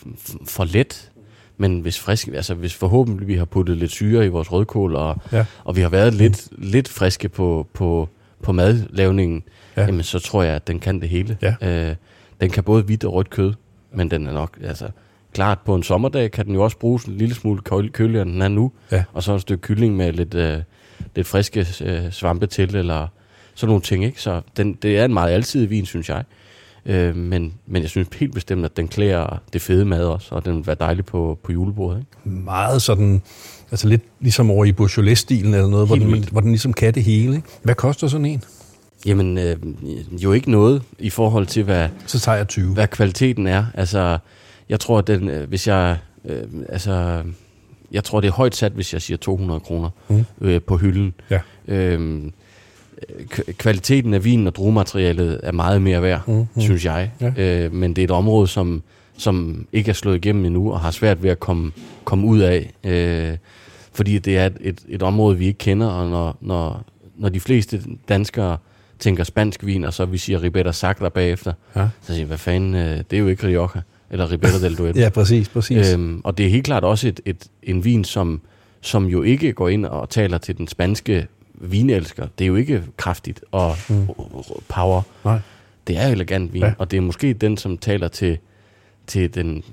for 0.47 0.63
let. 0.65 1.11
Men 1.57 1.79
hvis, 1.79 1.99
frisk, 1.99 2.27
altså 2.27 2.53
hvis 2.53 2.73
forhåbentlig 2.73 3.27
vi 3.27 3.35
har 3.35 3.45
puttet 3.45 3.77
lidt 3.77 3.91
syre 3.91 4.25
i 4.25 4.29
vores 4.29 4.51
rødkål, 4.51 4.95
og, 4.95 5.15
Ja. 5.31 5.45
og 5.63 5.75
vi 5.75 5.81
har 5.81 5.89
været 5.89 6.13
lidt, 6.13 6.47
lidt 6.57 6.89
friske 6.89 7.29
på, 7.29 7.67
på, 7.73 8.09
på 8.43 8.51
madlavningen. 8.51 9.43
Ja. 9.77 9.85
jamen 9.85 10.03
så 10.03 10.19
tror 10.19 10.43
jeg, 10.43 10.55
at 10.55 10.67
den 10.67 10.79
kan 10.79 11.01
det 11.01 11.09
hele. 11.09 11.37
Ja. 11.41 11.89
Øh, 11.89 11.95
den 12.41 12.49
kan 12.49 12.63
både 12.63 12.83
hvidt 12.83 13.03
og 13.03 13.13
rødt 13.13 13.29
kød, 13.29 13.53
men 13.93 14.11
den 14.11 14.27
er 14.27 14.33
nok, 14.33 14.57
altså 14.63 14.87
klart 15.33 15.59
på 15.65 15.75
en 15.75 15.83
sommerdag 15.83 16.31
kan 16.31 16.45
den 16.45 16.53
jo 16.53 16.63
også 16.63 16.77
bruges 16.77 17.03
en 17.03 17.17
lille 17.17 17.35
smule 17.35 17.61
køl- 17.61 17.91
køligere, 17.91 18.21
end 18.21 18.31
den 18.33 18.41
er 18.41 18.47
nu. 18.47 18.71
Ja. 18.91 19.03
Og 19.13 19.23
så 19.23 19.35
et 19.35 19.41
stykke 19.41 19.61
kylling 19.61 19.95
med 19.95 20.13
lidt, 20.13 20.33
øh, 20.33 20.57
lidt 21.15 21.27
friske 21.27 21.67
øh, 21.81 22.11
svampe 22.11 22.47
til, 22.47 22.75
eller 22.75 23.07
sådan 23.55 23.67
nogle 23.69 23.81
ting. 23.81 24.05
Ikke? 24.05 24.21
Så 24.21 24.41
den, 24.57 24.73
det 24.73 24.99
er 24.99 25.05
en 25.05 25.13
meget 25.13 25.33
alsidig 25.33 25.69
vin, 25.69 25.85
synes 25.85 26.09
jeg. 26.09 26.23
Øh, 26.85 27.15
men, 27.15 27.53
men 27.67 27.81
jeg 27.81 27.89
synes 27.89 28.07
helt 28.15 28.33
bestemt, 28.33 28.65
at 28.65 28.77
den 28.77 28.87
klæder 28.87 29.41
det 29.53 29.61
fede 29.61 29.85
mad 29.85 30.05
også, 30.05 30.35
og 30.35 30.45
den 30.45 30.55
vil 30.55 30.67
være 30.67 30.75
dejlig 30.79 31.05
på, 31.05 31.39
på 31.43 31.51
julebordet. 31.51 31.99
Ikke? 31.99 32.29
Meget 32.39 32.81
sådan, 32.81 33.21
altså 33.71 33.87
lidt 33.87 34.01
ligesom 34.19 34.51
over 34.51 34.65
i 34.65 34.71
Beaujolais-stilen 34.71 35.53
eller 35.53 35.67
noget, 35.67 35.87
hvor 35.87 35.95
den, 35.95 36.11
vildt. 36.11 36.29
hvor 36.29 36.41
den 36.41 36.49
ligesom 36.49 36.73
kan 36.73 36.93
det 36.93 37.03
hele. 37.03 37.35
Ikke? 37.35 37.47
Hvad 37.63 37.75
koster 37.75 38.07
sådan 38.07 38.25
en? 38.25 38.43
Jamen, 39.05 39.37
øh, 39.37 39.55
jo 40.23 40.31
ikke 40.31 40.51
noget 40.51 40.81
i 40.99 41.09
forhold 41.09 41.45
til, 41.47 41.63
hvad, 41.63 41.89
Så 42.05 42.19
tager 42.19 42.37
jeg 42.37 42.47
20. 42.47 42.73
hvad 42.73 42.87
kvaliteten 42.87 43.47
er. 43.47 43.65
Altså, 43.73 44.17
jeg 44.69 44.79
tror, 44.79 44.97
at 44.99 45.07
den, 45.07 45.29
øh, 45.29 45.49
hvis 45.49 45.67
jeg, 45.67 45.97
øh, 46.25 46.43
altså, 46.69 47.23
jeg 47.91 48.03
tror, 48.03 48.21
det 48.21 48.27
er 48.27 48.31
højt 48.31 48.55
sat, 48.55 48.71
hvis 48.71 48.93
jeg 48.93 49.01
siger 49.01 49.17
200 49.17 49.59
kroner 49.59 49.89
Mm. 50.07 50.25
øh, 50.41 50.61
på 50.61 50.77
hylden. 50.77 51.13
Ja. 51.29 51.39
Øhm, 51.67 52.33
kvaliteten 53.57 54.13
af 54.13 54.23
vinen 54.23 54.47
og 54.47 54.55
druematerialet 54.55 55.39
er 55.43 55.51
meget 55.51 55.81
mere 55.81 56.01
værd, 56.01 56.21
Mm, 56.27 56.33
mm, 56.33 56.47
synes 56.61 56.85
jeg. 56.85 57.11
Ja. 57.21 57.33
Øh, 57.65 57.73
men 57.73 57.93
det 57.95 58.01
er 58.01 58.03
et 58.03 58.11
område, 58.11 58.47
som, 58.47 58.83
som 59.17 59.67
ikke 59.73 59.89
er 59.89 59.93
slået 59.93 60.15
igennem 60.15 60.45
endnu, 60.45 60.71
og 60.71 60.79
har 60.79 60.91
svært 60.91 61.23
ved 61.23 61.29
at 61.29 61.39
komme, 61.39 61.71
komme 62.03 62.27
ud 62.27 62.39
af. 62.39 62.71
Øh, 62.83 63.37
fordi 63.93 64.19
det 64.19 64.37
er 64.37 64.45
et, 64.45 64.57
et, 64.61 64.79
et 64.87 65.03
område, 65.03 65.37
vi 65.37 65.45
ikke 65.45 65.57
kender, 65.57 65.87
og 65.87 66.09
når, 66.09 66.37
når, 66.41 66.83
når 67.17 67.29
de 67.29 67.39
fleste 67.39 67.81
danskere 68.09 68.57
tænker 69.03 69.23
spansk 69.23 69.65
vin, 69.65 69.83
og 69.85 69.93
så 69.93 70.05
vi 70.05 70.17
siger 70.17 70.43
Ribera 70.43 70.71
Sacra 70.71 71.09
bagefter, 71.09 71.53
Ja. 71.75 71.87
så 72.01 72.07
siger 72.07 72.17
jeg, 72.17 72.27
hvad 72.27 72.37
fanden, 72.37 72.75
øh, 72.75 72.97
det 72.97 73.13
er 73.13 73.17
jo 73.17 73.27
ikke 73.27 73.47
Rioja, 73.47 73.81
eller 74.09 74.31
Ribera 74.31 74.59
del 74.61 74.77
Duero. 74.77 74.93
Ja, 75.03 75.09
præcis, 75.09 75.49
præcis. 75.49 75.93
Øhm, 75.93 76.21
og 76.23 76.37
det 76.37 76.45
er 76.45 76.49
helt 76.49 76.65
klart 76.65 76.83
også 76.83 77.07
et, 77.07 77.19
et, 77.25 77.47
en 77.63 77.83
vin, 77.85 78.03
som, 78.03 78.41
som 78.81 79.05
jo 79.05 79.23
ikke 79.23 79.53
går 79.53 79.69
ind 79.69 79.85
og 79.85 80.09
taler 80.09 80.37
til 80.37 80.57
den 80.57 80.67
spanske 80.67 81.27
vinelsker. 81.53 82.27
Det 82.39 82.45
er 82.45 82.47
jo 82.47 82.55
ikke 82.55 82.83
kraftigt 82.97 83.41
og 83.51 83.75
Mm. 83.89 84.07
power. 84.69 85.01
Nej. 85.25 85.39
Det 85.87 85.97
er 85.97 86.07
elegant 86.07 86.53
vin, 86.53 86.61
Ja. 86.61 86.73
og 86.77 86.91
det 86.91 86.97
er 86.97 87.01
måske 87.01 87.33
den, 87.33 87.57
som 87.57 87.77
taler 87.77 88.07
til, 88.07 88.37
til 89.07 89.35
den 89.35 89.63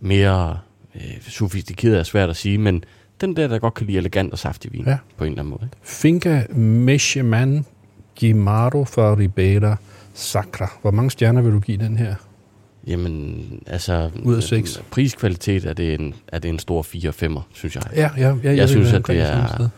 mere 0.00 0.58
øh, 0.94 1.02
sofistikerede, 1.28 1.98
er 1.98 2.02
svært 2.02 2.30
at 2.30 2.36
sige, 2.36 2.58
men 2.58 2.84
den 3.20 3.36
der, 3.36 3.48
der 3.48 3.58
godt 3.58 3.74
kan 3.74 3.86
lide 3.86 3.98
elegant 3.98 4.32
og 4.32 4.38
saftig 4.38 4.72
vin, 4.72 4.84
ja. 4.86 4.96
på 5.16 5.24
en 5.24 5.30
eller 5.30 5.42
anden 5.42 5.50
måde. 5.50 5.64
Ikke? 5.64 5.76
Finca 5.82 6.46
Mecheman 6.54 7.64
Gimaro 8.16 8.84
fra 8.84 9.14
Ribera 9.14 9.76
Sacra. 10.14 10.72
Hvor 10.82 10.90
mange 10.90 11.10
stjerner 11.10 11.42
vil 11.42 11.52
du 11.52 11.60
give 11.60 11.78
den 11.78 11.96
her? 11.96 12.14
Jamen, 12.86 13.62
altså... 13.66 14.10
Ud 14.22 14.34
af 14.34 14.42
seks. 14.42 14.82
Priskvalitet 14.90 15.64
er 15.64 15.72
det 15.72 15.94
en, 15.94 16.14
er 16.28 16.38
det 16.38 16.48
en 16.48 16.58
stor 16.58 16.82
4-5'er, 16.82 17.40
synes 17.52 17.74
jeg. 17.74 17.82
Ja, 17.94 18.10
ja, 18.16 18.28
ja 18.28 18.36
jeg, 18.42 18.56
Jeg 18.56 18.68
synes, 18.68 18.92
at 18.92 19.06
det 19.06 19.20
er- 19.20 19.46
sted. 19.46 19.68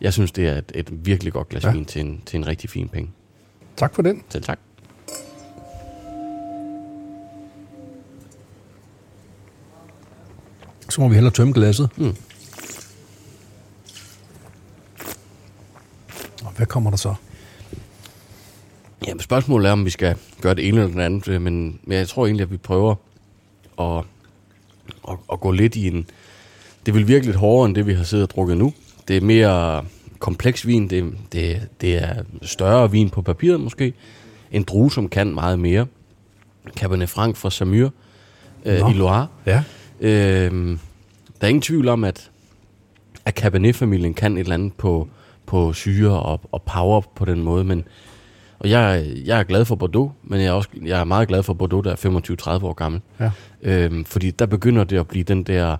Jeg 0.00 0.12
synes, 0.12 0.32
det 0.32 0.48
er 0.48 0.56
et, 0.58 0.72
et 0.74 1.06
virkelig 1.06 1.32
godt 1.32 1.48
glas 1.48 1.64
ja. 1.64 1.72
vin 1.72 1.84
til 1.84 2.00
en, 2.00 2.22
til 2.26 2.36
en 2.36 2.46
rigtig 2.46 2.70
fin 2.70 2.88
penge. 2.88 3.10
Tak 3.76 3.94
for 3.94 4.02
den. 4.02 4.22
Selv 4.28 4.42
tak. 4.44 4.58
Så 10.88 11.00
må 11.00 11.08
vi 11.08 11.14
hellere 11.14 11.32
tømme 11.34 11.52
glasset. 11.52 11.90
Mm. 11.96 12.14
Og 16.44 16.52
hvad 16.56 16.66
kommer 16.66 16.90
der 16.90 16.96
så? 16.96 17.14
Jamen, 19.10 19.20
spørgsmålet 19.20 19.68
er, 19.68 19.72
om 19.72 19.84
vi 19.84 19.90
skal 19.90 20.16
gøre 20.40 20.54
det 20.54 20.68
ene 20.68 20.80
eller 20.80 20.94
det 20.94 21.02
andet, 21.02 21.28
øh, 21.28 21.42
men, 21.42 21.80
men 21.84 21.98
jeg 21.98 22.08
tror 22.08 22.26
egentlig, 22.26 22.44
at 22.44 22.50
vi 22.50 22.56
prøver 22.56 22.94
at, 23.80 24.04
at, 25.08 25.16
at 25.32 25.40
gå 25.40 25.52
lidt 25.52 25.76
i 25.76 25.86
en... 25.86 26.06
Det 26.86 26.94
vil 26.94 27.08
virke 27.08 27.26
lidt 27.26 27.36
hårdere, 27.36 27.66
end 27.66 27.74
det, 27.74 27.86
vi 27.86 27.94
har 27.94 28.04
siddet 28.04 28.28
og 28.28 28.30
drukket 28.30 28.56
nu. 28.56 28.72
Det 29.08 29.16
er 29.16 29.20
mere 29.20 29.84
kompleks 30.18 30.66
vin. 30.66 30.90
Det, 30.90 31.14
det, 31.32 31.68
det 31.80 31.96
er 31.96 32.14
større 32.42 32.90
vin 32.90 33.10
på 33.10 33.22
papiret 33.22 33.60
måske. 33.60 33.92
En 34.52 34.62
drue, 34.62 34.92
som 34.92 35.08
kan 35.08 35.34
meget 35.34 35.58
mere. 35.58 35.86
Cabernet 36.76 37.08
Franc 37.08 37.36
fra 37.36 37.50
Samur 37.50 37.92
øh, 38.64 38.80
Nå. 38.80 38.88
i 38.88 38.92
Loire. 38.92 39.26
Ja, 39.46 39.64
Øh, 40.00 40.78
der 41.40 41.46
er 41.46 41.48
ingen 41.48 41.62
tvivl 41.62 41.88
om, 41.88 42.04
at, 42.04 42.30
at 43.24 43.34
Cabernet-familien 43.34 44.14
kan 44.14 44.36
et 44.36 44.40
eller 44.40 44.54
andet 44.54 44.72
på, 44.72 45.08
på 45.46 45.72
syre 45.72 46.22
og, 46.22 46.40
og 46.52 46.62
power 46.62 47.00
på 47.00 47.24
den 47.24 47.42
måde, 47.42 47.64
men 47.64 47.84
og 48.60 48.70
jeg, 48.70 49.06
jeg 49.24 49.38
er 49.38 49.42
glad 49.42 49.64
for 49.64 49.74
Bordeaux, 49.74 50.10
men 50.22 50.40
jeg 50.40 50.46
er, 50.46 50.52
også, 50.52 50.68
jeg 50.84 51.00
er 51.00 51.04
meget 51.04 51.28
glad 51.28 51.42
for 51.42 51.52
Bordeaux, 51.54 51.84
der 51.84 51.90
er 51.92 52.58
25-30 52.58 52.64
år 52.64 52.72
gammel. 52.72 53.00
ja. 53.20 53.30
Øhm, 53.62 54.04
fordi 54.04 54.30
der 54.30 54.46
begynder 54.46 54.84
det 54.84 54.98
at 54.98 55.08
blive 55.08 55.24
den 55.24 55.42
der 55.42 55.76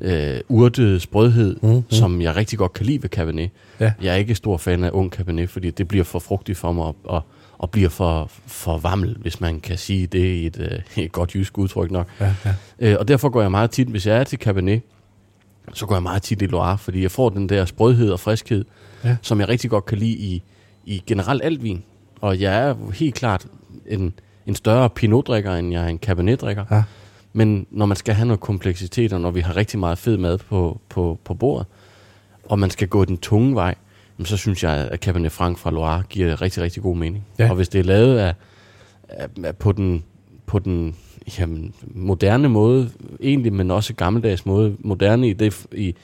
øh, 0.00 0.40
urtede 0.48 1.00
sprødhed, 1.00 1.56
Mm, 1.62 1.68
mm, 1.68 1.74
mm. 1.74 1.76
mm. 1.76 1.90
som 1.90 2.20
jeg 2.22 2.36
rigtig 2.36 2.58
godt 2.58 2.72
kan 2.72 2.86
lide 2.86 3.02
ved 3.02 3.10
Cabernet. 3.10 3.50
Ja. 3.80 3.92
Jeg 4.02 4.12
er 4.12 4.16
ikke 4.16 4.34
stor 4.34 4.56
fan 4.56 4.84
af 4.84 4.90
ung 4.92 5.10
Cabernet, 5.12 5.50
fordi 5.50 5.70
det 5.70 5.88
bliver 5.88 6.04
for 6.04 6.18
frugtigt 6.18 6.58
for 6.58 6.72
mig, 6.72 6.84
og, 6.84 6.96
og, 7.04 7.22
og 7.58 7.70
bliver 7.70 7.88
for, 7.88 8.30
for 8.46 8.78
vammel, 8.78 9.16
hvis 9.20 9.40
man 9.40 9.60
kan 9.60 9.78
sige 9.78 10.06
det 10.06 10.18
i 10.24 10.46
et, 10.46 10.60
øh, 10.60 10.78
et 11.04 11.12
godt 11.12 11.34
jysk 11.34 11.58
udtryk 11.58 11.90
nok. 11.90 12.08
ja, 12.20 12.34
ja. 12.44 12.54
Øh, 12.78 12.96
og 13.00 13.08
derfor 13.08 13.28
går 13.28 13.40
jeg 13.40 13.50
meget 13.50 13.70
tit, 13.70 13.88
hvis 13.88 14.06
jeg 14.06 14.16
er 14.16 14.24
til 14.24 14.38
Cabernet, 14.38 14.80
så 15.72 15.86
går 15.86 15.94
jeg 15.94 16.02
meget 16.02 16.22
tit 16.22 16.42
i 16.42 16.46
Loire, 16.46 16.78
fordi 16.78 17.02
jeg 17.02 17.10
får 17.10 17.28
den 17.28 17.48
der 17.48 17.64
sprødhed 17.64 18.10
og 18.10 18.20
friskhed, 18.20 18.64
ja. 19.04 19.16
som 19.22 19.40
jeg 19.40 19.48
rigtig 19.48 19.70
godt 19.70 19.84
kan 19.86 19.98
lide 19.98 20.12
i, 20.18 20.42
i 20.86 21.02
generelt 21.06 21.44
alt 21.44 21.62
vin. 21.62 21.82
Og 22.20 22.40
jeg 22.40 22.68
er 22.68 22.92
helt 22.94 23.14
klart 23.14 23.46
en, 23.86 24.12
en 24.46 24.54
større 24.54 24.90
pinot-drikker, 24.90 25.54
end 25.54 25.72
jeg 25.72 25.84
er 25.84 25.88
en 25.88 25.98
Cabernet-drikker. 25.98 26.64
Ja. 26.70 26.82
Men 27.32 27.66
når 27.70 27.86
man 27.86 27.96
skal 27.96 28.14
have 28.14 28.26
noget 28.26 28.40
kompleksitet, 28.40 29.12
og 29.12 29.20
når 29.20 29.30
vi 29.30 29.40
har 29.40 29.56
rigtig 29.56 29.78
meget 29.78 29.98
fed 29.98 30.16
mad 30.16 30.38
på, 30.38 30.80
på, 30.88 31.18
på 31.24 31.34
bordet, 31.34 31.66
og 32.44 32.58
man 32.58 32.70
skal 32.70 32.88
gå 32.88 33.04
den 33.04 33.18
tunge 33.18 33.54
vej, 33.54 33.74
så 34.24 34.36
synes 34.36 34.64
jeg, 34.64 34.88
at 34.90 35.00
Cabernet 35.00 35.32
Franc 35.32 35.58
fra 35.58 35.70
Loire 35.70 36.02
giver 36.08 36.42
rigtig, 36.42 36.62
rigtig 36.62 36.82
god 36.82 36.96
mening. 36.96 37.24
Ja. 37.38 37.50
Og 37.50 37.56
hvis 37.56 37.68
det 37.68 37.78
er 37.78 37.84
lavet 37.84 38.18
af, 38.18 38.34
af, 39.08 39.28
af 39.44 39.56
på 39.56 39.72
den, 39.72 40.04
på 40.46 40.58
den 40.58 40.96
jamen, 41.38 41.74
moderne 41.82 42.48
måde, 42.48 42.90
egentlig, 43.20 43.52
men 43.52 43.70
også 43.70 43.94
gammeldags 43.94 44.46
måde, 44.46 44.76
moderne 44.78 45.28
i 45.28 45.32
det, 45.32 45.66
i, 45.72 45.94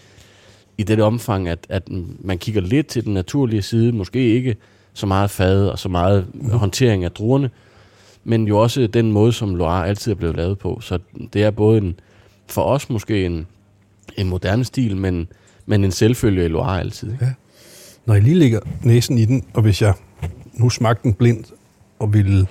i 0.78 0.82
det 0.82 1.00
omfang, 1.00 1.48
at, 1.48 1.66
at 1.68 1.82
man 2.18 2.38
kigger 2.38 2.60
lidt 2.60 2.86
til 2.86 3.04
den 3.04 3.14
naturlige 3.14 3.62
side, 3.62 3.92
måske 3.92 4.34
ikke 4.34 4.56
så 4.94 5.06
meget 5.06 5.30
fad 5.30 5.66
og 5.66 5.78
så 5.78 5.88
meget 5.88 6.26
mm. 6.34 6.50
håndtering 6.50 7.04
af 7.04 7.12
druerne, 7.12 7.50
men 8.24 8.48
jo 8.48 8.58
også 8.58 8.86
den 8.86 9.12
måde, 9.12 9.32
som 9.32 9.54
Loire 9.54 9.88
altid 9.88 10.12
er 10.12 10.16
blevet 10.16 10.36
lavet 10.36 10.58
på. 10.58 10.80
Så 10.80 10.98
det 11.32 11.42
er 11.42 11.50
både 11.50 11.78
en, 11.78 12.00
for 12.46 12.62
os 12.62 12.90
måske 12.90 13.26
en, 13.26 13.46
en 14.16 14.28
moderne 14.28 14.64
stil, 14.64 14.96
men, 14.96 15.28
men 15.66 15.84
en 15.84 15.92
selvfølge 15.92 16.44
i 16.44 16.48
Loire 16.48 16.80
altid. 16.80 17.12
Ikke? 17.12 17.34
Når 18.06 18.14
jeg 18.14 18.22
lige 18.22 18.38
lægger 18.38 18.60
næsen 18.82 19.18
i 19.18 19.24
den, 19.24 19.44
og 19.54 19.62
hvis 19.62 19.82
jeg 19.82 19.94
nu 20.52 20.70
smagte 20.70 21.02
den 21.02 21.14
blindt, 21.14 21.52
og 21.98 22.12
ville 22.12 22.46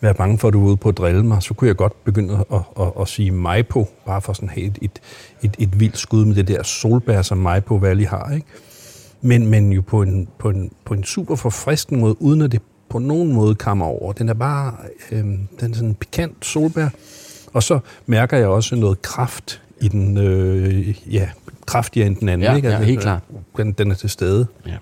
være 0.00 0.14
bange 0.14 0.38
for, 0.38 0.48
at 0.48 0.54
du 0.54 0.60
var 0.60 0.68
ude 0.68 0.76
på 0.76 0.88
at 0.88 0.98
drille 0.98 1.22
mig, 1.26 1.42
så 1.42 1.54
kunne 1.54 1.68
jeg 1.68 1.76
godt 1.76 2.04
begynde 2.04 2.34
at, 2.34 2.44
at, 2.52 2.84
at, 2.86 2.92
at 3.00 3.08
sige 3.08 3.30
Maipo, 3.30 3.88
bare 4.06 4.22
for 4.22 4.32
sådan 4.32 4.48
at 4.48 4.54
have 4.54 4.66
et, 4.66 4.78
et, 4.82 5.00
et, 5.42 5.56
et 5.58 5.80
vildt 5.80 5.98
skud 5.98 6.24
med 6.24 6.34
det 6.34 6.48
der 6.48 6.62
solbær, 6.62 7.22
som 7.22 7.38
Maipo 7.38 7.74
Valley 7.74 8.06
har. 8.06 8.32
Ikke? 8.34 8.46
Men, 9.20 9.46
men 9.46 9.72
jo 9.72 9.82
på 9.82 10.02
en, 10.02 10.28
på, 10.38 10.50
en, 10.50 10.72
på 10.84 10.94
en 10.94 11.04
super 11.04 11.36
forfriskende 11.36 12.00
måde, 12.00 12.22
uden 12.22 12.42
at 12.42 12.52
det 12.52 12.62
på 12.90 12.98
nogen 12.98 13.32
måde 13.32 13.54
kammer 13.54 13.86
over. 13.86 14.12
Den 14.12 14.28
er 14.28 14.34
bare 14.34 14.74
øhm, 15.12 15.48
den 15.60 15.70
er 15.70 15.74
sådan 15.74 15.88
en 15.88 15.94
pikant 15.94 16.44
solbær. 16.44 16.88
Og 17.52 17.62
så 17.62 17.80
mærker 18.06 18.36
jeg 18.36 18.48
også 18.48 18.76
noget 18.76 19.02
kraft 19.02 19.62
i 19.80 19.88
den, 19.88 20.18
øh, 20.18 21.14
ja, 21.14 21.30
kraftigere 21.66 22.06
end 22.06 22.16
den 22.16 22.28
anden. 22.28 22.44
Ja, 22.44 22.56
ikke? 22.56 22.68
ja, 22.68 22.82
helt 22.82 23.00
klart. 23.00 23.22
Den, 23.56 23.72
den 23.72 23.90
er 23.90 23.94
til 23.94 24.10
stede. 24.10 24.46
Ja. 24.66 24.76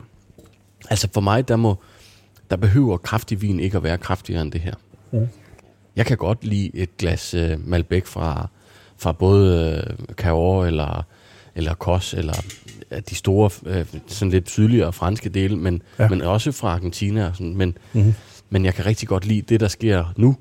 Altså 0.90 1.08
for 1.12 1.20
mig, 1.20 1.48
der 1.48 1.56
må 1.56 1.76
der 2.50 2.56
behøver 2.56 2.96
kraftig 2.96 3.42
vin 3.42 3.60
ikke 3.60 3.76
at 3.76 3.82
være 3.82 3.98
kraftigere 3.98 4.42
end 4.42 4.52
det 4.52 4.60
her. 4.60 4.74
Mm. 5.12 5.28
Jeg 5.96 6.06
kan 6.06 6.16
godt 6.16 6.44
lide 6.44 6.70
et 6.74 6.96
glas 6.96 7.34
øh, 7.34 7.68
Malbec 7.68 8.06
fra, 8.06 8.48
fra 8.96 9.12
både 9.12 9.84
øh, 9.88 10.14
Cahors 10.14 10.66
eller, 10.66 11.06
eller 11.54 11.74
Kos, 11.74 12.14
eller 12.14 12.34
øh, 12.90 13.00
de 13.10 13.14
store, 13.14 13.50
øh, 13.66 13.84
sådan 14.06 14.32
lidt 14.32 14.50
sydligere 14.50 14.92
franske 14.92 15.28
dele, 15.28 15.56
men, 15.56 15.82
Ja. 15.98 16.08
men 16.08 16.22
også 16.22 16.52
fra 16.52 16.68
Argentina. 16.68 17.26
Og 17.28 17.36
sådan. 17.36 17.56
Men, 17.56 17.76
Mhm. 17.92 18.14
men 18.50 18.64
jeg 18.64 18.74
kan 18.74 18.86
rigtig 18.86 19.08
godt 19.08 19.26
lide 19.26 19.42
det, 19.48 19.60
der 19.60 19.68
sker 19.68 20.04
nu. 20.16 20.36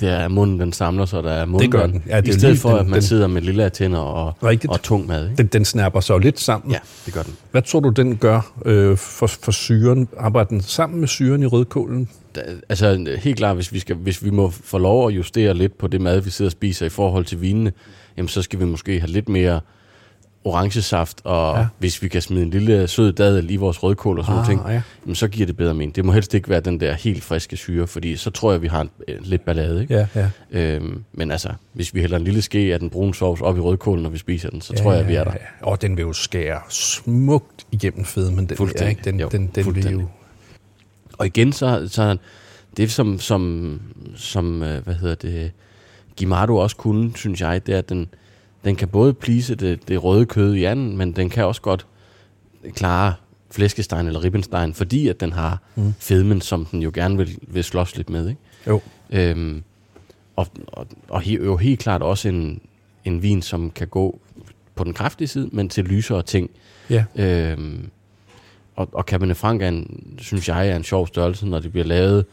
Det 0.00 0.08
er, 0.08 0.18
at 0.18 0.30
munden 0.30 0.60
den 0.60 0.72
samler 0.72 1.04
sig, 1.04 1.22
der 1.22 1.30
er 1.32 1.44
mundvand. 1.46 1.72
gør 1.72 1.86
den. 1.86 2.02
Ja, 2.08 2.20
det 2.20 2.28
I 2.28 2.32
stedet 2.32 2.48
lige 2.54 2.60
for, 2.60 2.68
den- 2.70 2.78
at 2.78 2.86
man 2.86 2.94
den- 2.94 3.02
sidder 3.02 3.26
med 3.26 3.42
lille 3.42 3.68
tænder 3.70 3.98
og, 3.98 4.34
Rigtigt. 4.44 4.72
og 4.72 4.82
tung 4.82 5.06
mad. 5.06 5.24
Ikke? 5.30 5.36
Den, 5.36 5.46
den 5.46 5.64
snapper 5.64 6.00
så 6.00 6.18
lidt 6.18 6.40
sammen. 6.40 6.70
Ja, 6.72 6.78
det 7.06 7.14
gør 7.14 7.22
den. 7.22 7.36
Hvad 7.50 7.62
tror 7.62 7.80
du, 7.80 7.88
den 7.88 8.16
gør 8.16 8.52
øh, 8.64 8.96
for, 8.96 9.26
for 9.26 9.52
syren? 9.52 10.08
Arbejder 10.18 10.48
den 10.48 10.60
sammen 10.60 11.00
med 11.00 11.08
syren 11.08 11.42
i 11.42 11.46
rødkålen? 11.46 12.08
Da- 12.36 12.40
altså 12.68 13.16
helt 13.18 13.36
klart, 13.36 13.56
hvis 13.56 13.72
vi, 13.72 13.78
skal, 13.78 13.96
hvis 13.96 14.24
vi 14.24 14.30
må 14.30 14.50
få 14.50 14.78
lov 14.78 15.08
at 15.08 15.14
justere 15.16 15.54
lidt 15.54 15.78
på 15.78 15.86
det 15.86 16.00
mad, 16.00 16.20
vi 16.20 16.30
sidder 16.30 16.48
og 16.48 16.52
spiser 16.52 16.86
i 16.86 16.88
forhold 16.88 17.24
til 17.24 17.40
vinene, 17.40 17.72
jamen 18.16 18.28
så 18.28 18.42
skal 18.42 18.60
vi 18.60 18.64
måske 18.64 19.00
have 19.00 19.10
lidt 19.10 19.28
mere 19.28 19.60
orangesaft, 20.46 21.20
og 21.24 21.54
Ja. 21.54 21.60
ja. 21.60 21.66
hvis 21.78 22.02
vi 22.02 22.08
kan 22.08 22.22
smide 22.22 22.42
en 22.42 22.50
lille 22.50 22.88
sød 22.88 23.12
dadel 23.12 23.50
i 23.50 23.56
vores 23.56 23.82
rødkål 23.82 24.18
og 24.18 24.24
sådan 24.24 24.40
ah, 24.40 24.46
ting, 24.46 24.60
ja. 24.68 24.82
jamen, 25.04 25.14
så 25.14 25.28
giver 25.28 25.46
det 25.46 25.56
bedre 25.56 25.74
mening. 25.74 25.96
Det 25.96 26.04
må 26.04 26.12
helst 26.12 26.34
ikke 26.34 26.48
være 26.48 26.60
den 26.60 26.80
der 26.80 26.92
helt 26.92 27.24
friske 27.24 27.56
syre, 27.56 27.86
fordi 27.86 28.16
så 28.16 28.30
tror 28.30 28.52
jeg, 28.52 28.62
vi 28.62 28.66
har 28.66 28.80
en, 28.80 28.90
øh, 29.08 29.18
lidt 29.20 29.44
ballade. 29.44 29.82
Ikke? 29.82 29.94
Ja, 29.94 30.06
ja. 30.14 30.28
Øhm, 30.50 31.04
men 31.12 31.30
altså, 31.30 31.48
hvis 31.72 31.94
vi 31.94 32.00
hælder 32.00 32.16
en 32.16 32.24
lille 32.24 32.42
ske 32.42 32.58
af 32.58 32.78
den 32.78 32.90
brune 32.90 33.14
sovs 33.14 33.40
op 33.40 33.56
i 33.56 33.60
rødkålen, 33.60 34.02
når 34.02 34.10
vi 34.10 34.18
spiser 34.18 34.50
den, 34.50 34.60
så 34.60 34.72
tror 34.72 34.92
jeg, 34.92 35.00
at 35.00 35.08
vi 35.08 35.14
er 35.14 35.24
der. 35.24 35.30
Ja, 35.30 35.36
ja. 35.60 35.66
Og 35.66 35.82
den 35.82 35.96
vil 35.96 36.02
jo 36.02 36.12
skære 36.12 36.60
smukt 36.68 37.66
igennem 37.72 38.04
fedmen. 38.04 38.48
Den, 38.48 38.56
Fuldstændig. 38.56 38.84
Ja, 38.84 38.90
ikke? 38.90 39.02
Den, 39.04 39.20
Jo, 39.20 39.28
den, 39.28 39.50
den 39.54 39.74
vil 39.74 39.90
jo... 39.90 40.08
Og 41.18 41.26
igen, 41.26 41.52
så, 41.52 41.88
så 41.90 42.16
det 42.76 42.92
som, 42.92 43.18
som, 43.18 43.80
som 44.16 44.62
øh, 44.62 44.84
hvad 44.84 44.94
hedder 44.94 45.14
det, 45.14 45.52
Gimardo 46.16 46.56
også 46.56 46.76
kunne, 46.76 47.12
synes 47.16 47.40
jeg, 47.40 47.66
det 47.66 47.74
er, 47.74 47.78
at 47.78 47.88
den, 47.88 48.08
den 48.66 48.76
kan 48.76 48.88
både 48.88 49.14
plise 49.14 49.54
det, 49.54 49.88
det 49.88 50.04
røde 50.04 50.26
kød 50.26 50.54
i 50.54 50.64
anden, 50.64 50.96
men 50.96 51.12
den 51.12 51.30
kan 51.30 51.44
også 51.44 51.60
godt 51.60 51.86
klare 52.74 53.14
flæskestegen 53.50 54.06
eller 54.06 54.24
ribbenstein, 54.24 54.74
fordi 54.74 55.08
at 55.08 55.20
den 55.20 55.32
har 55.32 55.62
mm. 55.74 55.94
fedmen, 55.98 56.40
som 56.40 56.64
den 56.64 56.82
jo 56.82 56.90
gerne 56.94 57.16
vil, 57.16 57.38
vil 57.42 57.64
slås 57.64 57.96
lidt 57.96 58.10
med. 58.10 58.28
Ikke? 58.28 58.40
Jo. 58.66 58.80
Øhm, 59.10 59.62
og, 60.36 60.46
og, 60.66 60.86
og 61.08 61.22
he- 61.22 61.44
jo 61.44 61.56
helt 61.56 61.80
klart 61.80 62.02
også 62.02 62.28
en, 62.28 62.60
en 63.04 63.22
vin, 63.22 63.42
som 63.42 63.70
kan 63.70 63.88
gå 63.88 64.20
på 64.74 64.84
den 64.84 64.94
kraftige 64.94 65.28
side, 65.28 65.48
men 65.52 65.68
til 65.68 65.84
lysere 65.84 66.22
ting. 66.22 66.50
Ja. 66.90 67.04
Øhm, 67.16 67.90
og, 68.76 68.88
og 68.92 69.04
Cabernet 69.04 69.36
Franc 69.36 69.62
er 69.62 69.68
en, 69.68 70.14
synes 70.18 70.48
jeg 70.48 70.68
er 70.68 70.76
en 70.76 70.84
sjov 70.84 71.06
størrelse, 71.06 71.46
når 71.46 71.58
det 71.58 71.72
bliver 71.72 71.86
lavet 71.86 72.24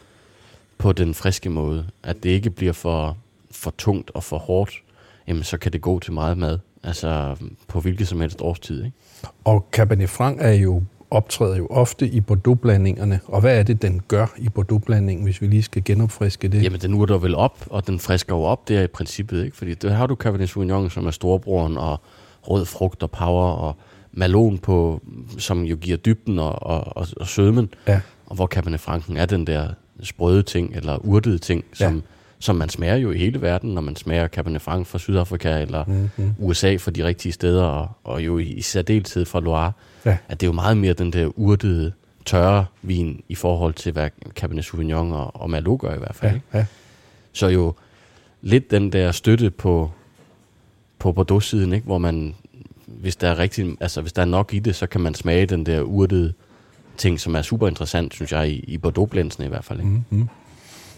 på 0.77 0.91
den 0.91 1.13
friske 1.13 1.49
måde. 1.49 1.85
At 2.03 2.23
det 2.23 2.29
ikke 2.29 2.49
bliver 2.49 2.73
for, 2.73 3.17
for 3.51 3.73
tungt 3.77 4.11
og 4.13 4.23
for 4.23 4.37
hårdt, 4.37 4.81
jamen 5.27 5.43
så 5.43 5.57
kan 5.57 5.73
det 5.73 5.81
gå 5.81 5.99
til 5.99 6.13
meget 6.13 6.37
mad. 6.37 6.59
Altså 6.83 7.35
på 7.67 7.79
hvilket 7.79 8.07
som 8.07 8.21
helst 8.21 8.41
årstid. 8.41 8.83
Ikke? 8.85 8.97
Og 9.43 9.67
Cabernet 9.71 10.09
Franc 10.09 10.37
er 10.41 10.51
jo 10.53 10.83
optræder 11.11 11.57
jo 11.57 11.67
ofte 11.67 12.07
i 12.07 12.21
Bordeaux-blandingerne. 12.21 13.19
Og 13.27 13.41
hvad 13.41 13.59
er 13.59 13.63
det, 13.63 13.81
den 13.81 14.01
gør 14.07 14.27
i 14.37 14.49
Bordeaux-blandingen, 14.49 15.23
hvis 15.23 15.41
vi 15.41 15.47
lige 15.47 15.63
skal 15.63 15.83
genopfriske 15.83 16.47
det? 16.47 16.63
Jamen 16.63 16.81
den 16.81 16.93
urter 16.93 17.17
vel 17.17 17.35
op, 17.35 17.65
og 17.69 17.87
den 17.87 17.99
frisker 17.99 18.35
jo 18.35 18.41
op, 18.41 18.67
det 18.67 18.77
er 18.77 18.81
i 18.83 18.87
princippet. 18.87 19.45
ikke, 19.45 19.57
Fordi 19.57 19.73
der 19.73 19.93
har 19.93 20.07
du 20.07 20.15
Cabernet 20.15 20.49
Sauvignon, 20.49 20.89
som 20.89 21.05
er 21.07 21.11
storebroren, 21.11 21.77
og 21.77 22.01
rød 22.41 22.65
frugt 22.65 23.03
og 23.03 23.11
power, 23.11 23.51
og 23.51 23.75
malon 24.11 24.57
på, 24.57 25.01
som 25.37 25.63
jo 25.63 25.75
giver 25.75 25.97
dybden 25.97 26.39
og, 26.39 26.63
og, 26.63 26.97
og, 26.97 27.07
og 27.17 27.27
sødmen. 27.27 27.69
Ja. 27.87 28.01
Og 28.25 28.35
hvor 28.35 28.47
Cabernet 28.47 28.79
Franken 28.79 29.17
er 29.17 29.25
den 29.25 29.47
der 29.47 29.67
sprøde 30.03 30.43
ting, 30.43 30.75
eller 30.75 30.97
urtede 30.97 31.37
ting, 31.37 31.63
som, 31.73 31.95
Ja. 31.95 32.01
Som 32.43 32.55
man 32.55 32.69
smager 32.69 32.95
jo 32.95 33.11
i 33.11 33.17
hele 33.17 33.41
verden, 33.41 33.73
når 33.73 33.81
man 33.81 33.95
smager 33.95 34.27
Cabernet 34.27 34.61
Franc 34.61 34.87
fra 34.87 34.99
Sydafrika, 34.99 35.61
eller 35.61 35.83
Mm-hmm. 35.85 36.33
USA 36.39 36.75
fra 36.75 36.91
de 36.91 37.03
rigtige 37.05 37.31
steder, 37.31 37.63
og, 37.63 37.89
og 38.03 38.25
jo 38.25 38.37
i, 38.37 38.43
i 38.43 38.61
særdeleshed 38.61 39.25
fra 39.25 39.39
Loire, 39.39 39.71
Ja. 40.05 40.17
at 40.29 40.39
det 40.41 40.45
er 40.45 40.47
jo 40.47 40.53
meget 40.53 40.77
mere 40.77 40.93
den 40.93 41.13
der 41.13 41.31
urtede, 41.39 41.91
tørre 42.25 42.65
vin, 42.81 43.23
i 43.29 43.35
forhold 43.35 43.73
til 43.73 43.91
hvad 43.91 44.09
Cabernet 44.35 44.65
Sauvignon 44.65 45.11
og, 45.11 45.41
og 45.41 45.49
Merlot 45.49 45.79
gør 45.79 45.95
i 45.95 45.97
hvert 45.97 46.15
fald. 46.15 46.39
Ja, 46.53 46.57
ja. 46.57 46.65
Så 47.33 47.47
jo, 47.47 47.73
lidt 48.41 48.71
den 48.71 48.91
der 48.91 49.11
støtte 49.11 49.49
på, 49.49 49.91
på 50.99 51.11
Bordeaux-siden, 51.11 51.73
ikke? 51.73 51.85
hvor 51.85 51.97
man, 51.97 52.35
hvis 52.85 53.15
der 53.15 53.27
er 53.29 53.39
rigtig, 53.39 53.77
altså 53.79 54.01
hvis 54.01 54.13
der 54.13 54.21
er 54.21 54.25
nok 54.25 54.53
i 54.53 54.59
det, 54.59 54.75
så 54.75 54.87
kan 54.87 55.01
man 55.01 55.13
smage 55.13 55.45
den 55.45 55.65
der 55.65 55.81
urtede 55.81 56.33
ting, 56.97 57.19
som 57.19 57.35
er 57.35 57.41
super 57.41 57.67
interessant, 57.67 58.13
synes 58.13 58.31
jeg, 58.31 58.49
i, 58.49 58.53
i 58.67 58.77
Bordeaux-blændsen 58.77 59.43
i 59.43 59.47
hvert 59.47 59.63
fald. 59.65 59.79
Ikke? 59.79 59.91
Mm-hmm. 59.91 60.27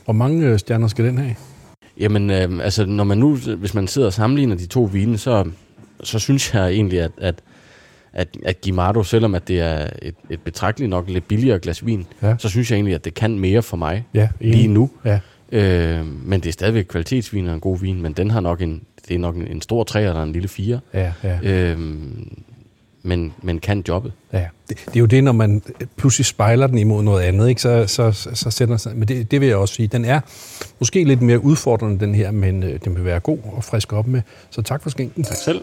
Hvor 0.05 0.13
mange 0.13 0.47
øh, 0.47 0.59
stjerner 0.59 0.87
skal 0.87 1.05
den 1.05 1.17
have? 1.17 1.35
Jamen, 1.99 2.29
øh, 2.29 2.59
altså, 2.63 2.85
når 2.85 3.03
man 3.03 3.17
nu, 3.17 3.35
hvis 3.35 3.73
man 3.73 3.87
sidder 3.87 4.07
og 4.07 4.13
sammenligner 4.13 4.55
de 4.55 4.65
to 4.65 4.83
vine, 4.83 5.17
så, 5.17 5.45
så 6.03 6.19
synes 6.19 6.53
jeg 6.53 6.67
egentlig, 6.69 6.99
at, 7.01 7.11
at, 7.17 7.35
at, 8.13 8.27
at 8.45 8.61
Gimardo, 8.61 9.03
selvom 9.03 9.35
at 9.35 9.47
det 9.47 9.59
er 9.59 9.89
et, 10.01 10.15
et 10.29 10.39
betragteligt 10.41 10.89
nok 10.89 11.09
lidt 11.09 11.27
billigere 11.27 11.59
glas 11.59 11.85
vin, 11.85 12.05
Ja. 12.21 12.35
så 12.39 12.49
synes 12.49 12.71
jeg 12.71 12.77
egentlig, 12.77 12.95
at 12.95 13.05
det 13.05 13.13
kan 13.13 13.39
mere 13.39 13.61
for 13.61 13.77
mig 13.77 14.05
Ja, 14.13 14.29
lige 14.39 14.67
nu. 14.67 14.89
Ja. 15.05 15.19
Øh, 15.51 16.05
men 16.25 16.39
det 16.39 16.49
er 16.49 16.53
stadigvæk 16.53 16.85
kvalitetsvin 16.85 17.47
og 17.47 17.53
en 17.53 17.59
god 17.59 17.79
vin, 17.79 18.01
men 18.01 18.13
den 18.13 18.31
har 18.31 18.39
nok 18.39 18.61
en, 18.61 18.81
det 19.07 19.15
er 19.15 19.19
nok 19.19 19.35
en, 19.35 19.47
en 19.47 19.61
stor 19.61 19.83
træer, 19.83 20.13
der 20.13 20.19
er 20.19 20.23
en 20.23 20.31
lille 20.33 20.47
fire. 20.47 20.79
Ja, 20.93 21.13
ja. 21.23 21.39
Øh, 21.43 21.79
men, 23.05 23.33
men 23.41 23.59
kan 23.59 23.83
jobbet. 23.87 24.13
Ja, 24.33 24.47
det, 24.69 24.77
det 24.85 24.95
er 24.95 24.99
jo 24.99 25.05
det, 25.05 25.23
når 25.23 25.31
man 25.31 25.61
pludselig 25.97 26.25
spejler 26.25 26.67
den 26.67 26.77
imod 26.77 27.03
noget 27.03 27.21
andet, 27.23 27.49
ikke? 27.49 27.61
Så, 27.61 27.87
så, 27.87 28.11
så, 28.11 28.29
så 28.33 28.51
sætter 28.51 28.77
sig. 28.77 28.95
Men 28.97 29.07
det, 29.07 29.31
det 29.31 29.41
vil 29.41 29.47
jeg 29.47 29.57
også 29.57 29.73
sige. 29.73 29.87
Den 29.87 30.05
er 30.05 30.19
måske 30.79 31.03
lidt 31.03 31.21
mere 31.21 31.39
udfordrende, 31.43 31.99
den 31.99 32.15
her, 32.15 32.31
men 32.31 32.63
øh, 32.63 32.79
den 32.85 32.95
vil 32.95 33.05
være 33.05 33.19
god 33.19 33.37
og 33.53 33.63
frisk 33.63 33.93
op 33.93 34.07
med. 34.07 34.21
Så 34.49 34.61
tak 34.61 34.83
for 34.83 34.89
skænken. 34.89 35.23
Tak. 35.23 35.37
Selv. 35.37 35.61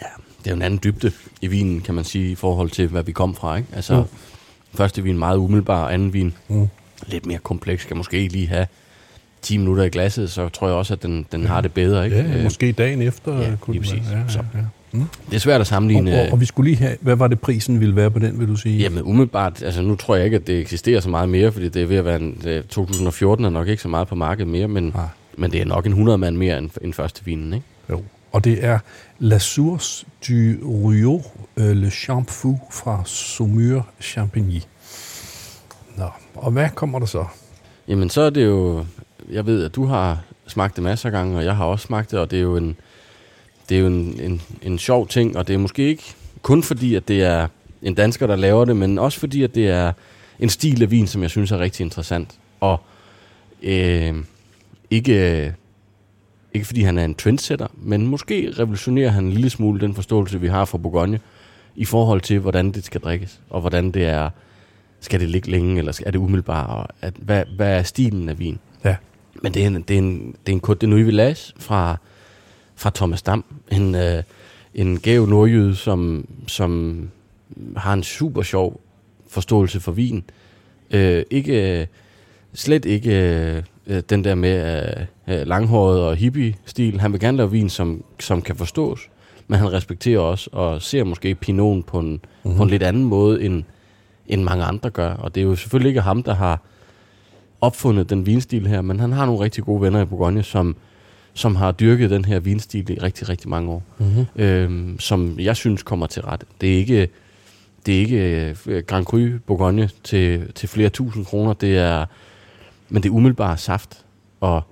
Ja, 0.00 0.06
det 0.38 0.46
er 0.46 0.50
jo 0.50 0.56
en 0.56 0.62
anden 0.62 0.80
dybde 0.84 1.12
i 1.40 1.46
vinen, 1.46 1.80
kan 1.80 1.94
man 1.94 2.04
sige, 2.04 2.30
i 2.30 2.34
forhold 2.34 2.70
til, 2.70 2.88
hvad 2.88 3.02
vi 3.02 3.12
kom 3.12 3.34
fra. 3.34 3.56
Ikke? 3.56 3.68
Altså, 3.72 3.94
Mm. 3.94 4.00
mm. 4.00 4.06
første 4.76 5.02
vin 5.02 5.18
meget 5.18 5.36
umiddelbar, 5.36 5.88
anden 5.88 6.12
vin 6.12 6.34
Mm. 6.48 6.68
Lidt 7.06 7.26
mere 7.26 7.38
kompleks, 7.38 7.82
skal 7.82 7.96
måske 7.96 8.28
lige 8.28 8.46
have 8.48 8.66
10 9.42 9.56
minutter 9.58 9.84
i 9.84 9.88
glasset, 9.88 10.30
så 10.30 10.48
tror 10.48 10.66
jeg 10.68 10.76
også, 10.76 10.94
at 10.94 11.02
den, 11.02 11.26
den 11.32 11.46
har 11.46 11.60
det 11.60 11.72
bedre. 11.72 12.04
Ikke? 12.04 12.16
Ja, 12.16 12.36
Øh, 12.36 12.42
måske 12.44 12.72
dagen 12.72 13.02
efter. 13.02 13.38
ja, 13.40 13.56
kunne 13.60 13.74
lige 13.74 13.82
præcis. 13.82 14.10
Ja, 14.12 14.18
ja, 14.18 14.28
Så. 14.28 14.38
ja. 14.54 14.58
Mm. 14.94 15.04
Det 15.30 15.36
er 15.36 15.40
svært 15.40 15.60
at 15.60 15.66
sammenligne. 15.66 16.14
Og, 16.20 16.26
og, 16.26 16.32
og, 16.32 16.40
vi 16.40 16.44
skulle 16.46 16.70
lige 16.70 16.78
have, 16.78 16.96
hvad 17.00 17.16
var 17.16 17.28
det 17.28 17.40
prisen 17.40 17.80
ville 17.80 17.96
være 17.96 18.10
på 18.10 18.18
den, 18.18 18.40
vil 18.40 18.48
du 18.48 18.56
sige? 18.56 18.78
Jamen 18.78 19.02
umiddelbart, 19.02 19.62
altså 19.62 19.82
nu 19.82 19.96
tror 19.96 20.16
jeg 20.16 20.24
ikke, 20.24 20.36
at 20.36 20.46
det 20.46 20.60
eksisterer 20.60 21.00
så 21.00 21.08
meget 21.10 21.28
mere, 21.28 21.52
fordi 21.52 21.68
det 21.68 21.82
er 21.82 21.86
ved 21.86 21.96
at 21.96 22.04
være, 22.04 22.20
en, 22.20 22.42
øh, 22.46 22.64
2014 22.64 23.44
er 23.44 23.50
nok 23.50 23.68
ikke 23.68 23.82
så 23.82 23.88
meget 23.88 24.08
på 24.08 24.14
markedet 24.14 24.48
mere, 24.48 24.68
men, 24.68 24.84
Nej. 24.94 25.04
men 25.38 25.52
det 25.52 25.60
er 25.60 25.64
nok 25.64 25.86
en 25.86 25.92
100 25.92 26.18
mand 26.18 26.36
mere 26.36 26.58
end, 26.58 26.70
end 26.82 26.92
første 26.92 27.24
vinen, 27.24 27.52
ikke? 27.54 27.66
Jo. 27.90 28.02
Og 28.32 28.44
det 28.44 28.64
er 28.64 28.78
La 29.18 29.38
Source 29.38 30.06
du 30.28 30.32
Rio, 30.88 31.22
øh, 31.56 31.76
Le 31.76 31.90
Champfou 31.90 32.60
fra 32.72 33.02
Saumur 33.06 33.86
Champigny. 34.00 34.60
Nå, 35.96 36.04
og 36.34 36.50
hvad 36.50 36.68
kommer 36.74 36.98
der 36.98 37.06
så? 37.06 37.24
Jamen 37.88 38.10
så 38.10 38.20
er 38.20 38.30
det 38.30 38.44
jo, 38.44 38.86
jeg 39.30 39.46
ved, 39.46 39.64
at 39.64 39.74
du 39.74 39.84
har 39.84 40.22
smagt 40.46 40.76
det 40.76 40.84
masser 40.84 41.08
af 41.08 41.12
gange, 41.12 41.36
og 41.36 41.44
jeg 41.44 41.56
har 41.56 41.64
også 41.64 41.86
smagt 41.86 42.10
det, 42.10 42.18
og 42.18 42.30
det 42.30 42.38
er 42.38 42.42
jo 42.42 42.56
en, 42.56 42.76
det 43.68 43.76
er 43.76 43.80
jo 43.80 43.86
en, 43.86 44.20
en, 44.20 44.42
en 44.62 44.78
sjov 44.78 45.08
ting, 45.08 45.36
og 45.36 45.48
det 45.48 45.54
er 45.54 45.58
måske 45.58 45.82
ikke 45.82 46.14
kun 46.42 46.62
fordi, 46.62 46.94
at 46.94 47.08
det 47.08 47.22
er 47.22 47.48
en 47.82 47.94
dansker, 47.94 48.26
der 48.26 48.36
laver 48.36 48.64
det, 48.64 48.76
men 48.76 48.98
også 48.98 49.20
fordi, 49.20 49.42
at 49.42 49.54
det 49.54 49.68
er 49.68 49.92
en 50.38 50.48
stil 50.48 50.82
af 50.82 50.90
vin, 50.90 51.06
som 51.06 51.22
jeg 51.22 51.30
synes 51.30 51.52
er 51.52 51.58
rigtig 51.58 51.84
interessant. 51.84 52.38
Og 52.60 52.80
øh, 53.62 54.14
ikke, 54.90 55.44
øh, 55.46 55.52
ikke 56.54 56.66
fordi 56.66 56.82
han 56.82 56.98
er 56.98 57.04
en 57.04 57.14
trendsetter, 57.14 57.66
men 57.74 58.06
måske 58.06 58.54
revolutionerer 58.58 59.10
han 59.10 59.24
en 59.24 59.32
lille 59.32 59.50
smule 59.50 59.80
den 59.80 59.94
forståelse, 59.94 60.40
vi 60.40 60.48
har 60.48 60.64
fra 60.64 60.78
Bourgogne, 60.78 61.20
i 61.76 61.84
forhold 61.84 62.20
til, 62.20 62.38
hvordan 62.38 62.72
det 62.72 62.84
skal 62.84 63.00
drikkes, 63.00 63.40
og 63.50 63.60
hvordan 63.60 63.90
det 63.90 64.04
er, 64.04 64.30
skal 65.02 65.20
det 65.20 65.28
ligge 65.28 65.50
længe, 65.50 65.78
eller 65.78 66.00
er 66.06 66.10
det 66.10 66.18
umiddelbart, 66.18 66.70
og 66.70 66.86
at, 67.00 67.14
hvad, 67.16 67.44
hvad 67.56 67.78
er 67.78 67.82
stilen 67.82 68.28
af 68.28 68.38
vin? 68.38 68.58
Ja. 68.84 68.96
Men 69.42 69.54
det 69.54 69.62
er 69.62 69.66
en, 69.66 69.82
det 69.82 69.94
er 69.94 69.98
en, 69.98 70.36
det 70.46 70.52
er 70.52 70.56
en 70.56 70.62
Côte 70.66 70.74
de 70.74 70.86
Nuit 70.86 71.06
Village 71.06 71.52
fra, 71.58 71.96
fra 72.76 72.90
Thomas 72.94 73.22
Dam. 73.22 73.44
En, 73.72 73.94
øh, 73.94 74.22
en 74.74 75.00
gæv 75.00 75.26
nordjyde, 75.26 75.76
som, 75.76 76.28
som 76.46 77.00
har 77.76 77.92
en 77.92 78.02
super 78.02 78.42
sjov 78.42 78.80
forståelse 79.28 79.80
for 79.80 79.92
vin. 79.92 80.24
Øh, 80.90 81.24
ikke, 81.30 81.88
slet 82.54 82.84
ikke 82.84 83.62
øh, 83.86 84.02
den 84.10 84.24
der 84.24 84.34
med 84.34 84.82
øh, 85.28 85.40
øh, 85.40 85.46
langhåret 85.46 86.00
og 86.00 86.16
hippie-stil. 86.16 87.00
Han 87.00 87.12
vil 87.12 87.20
gerne 87.20 87.36
lave 87.36 87.50
vin, 87.50 87.68
som, 87.68 88.04
som 88.20 88.42
kan 88.42 88.56
forstås, 88.56 89.08
men 89.46 89.58
han 89.58 89.72
respekterer 89.72 90.20
også 90.20 90.50
og 90.52 90.82
ser 90.82 91.04
måske 91.04 91.34
Pinot 91.34 91.84
på 91.84 91.98
en, 91.98 92.06
mm-hmm. 92.10 92.56
på 92.56 92.62
en 92.62 92.70
lidt 92.70 92.82
anden 92.82 93.04
måde, 93.04 93.42
end, 93.44 93.64
end 94.26 94.42
mange 94.42 94.64
andre 94.64 94.90
gør. 94.90 95.14
Og 95.14 95.34
det 95.34 95.40
er 95.40 95.44
jo 95.44 95.56
selvfølgelig 95.56 95.88
ikke 95.88 96.00
ham, 96.00 96.22
der 96.22 96.34
har 96.34 96.60
opfundet 97.60 98.10
den 98.10 98.26
vinstil 98.26 98.66
her, 98.66 98.80
men 98.82 99.00
han 99.00 99.12
har 99.12 99.26
nogle 99.26 99.40
rigtig 99.44 99.64
gode 99.64 99.82
venner 99.82 100.02
i 100.02 100.04
Bourgogne, 100.04 100.42
som, 100.42 100.76
som 101.34 101.56
har 101.56 101.72
dyrket 101.72 102.10
den 102.10 102.24
her 102.24 102.40
vinstil 102.40 102.90
i 102.90 102.98
rigtig, 102.98 103.28
rigtig 103.28 103.48
mange 103.50 103.70
år, 103.70 103.82
Mm-hmm. 103.98 104.26
øhm, 104.36 104.98
som 105.00 105.36
jeg 105.38 105.56
synes 105.56 105.82
kommer 105.82 106.06
til 106.06 106.22
ret. 106.22 106.44
Det 106.60 106.72
er 106.74 106.76
ikke, 106.76 107.08
det 107.86 107.94
er 107.94 107.98
ikke 107.98 108.56
øh, 108.66 108.82
Grand 108.82 109.04
Cru 109.04 109.28
Bourgogne 109.46 109.90
til, 110.04 110.52
til 110.52 110.68
flere 110.68 110.88
tusind 110.88 111.26
kroner, 111.26 111.52
det 111.52 111.78
er, 111.78 112.06
men 112.88 113.02
det 113.02 113.08
er 113.08 113.12
umiddelbart 113.12 113.60
saft. 113.60 114.04
Og 114.40 114.62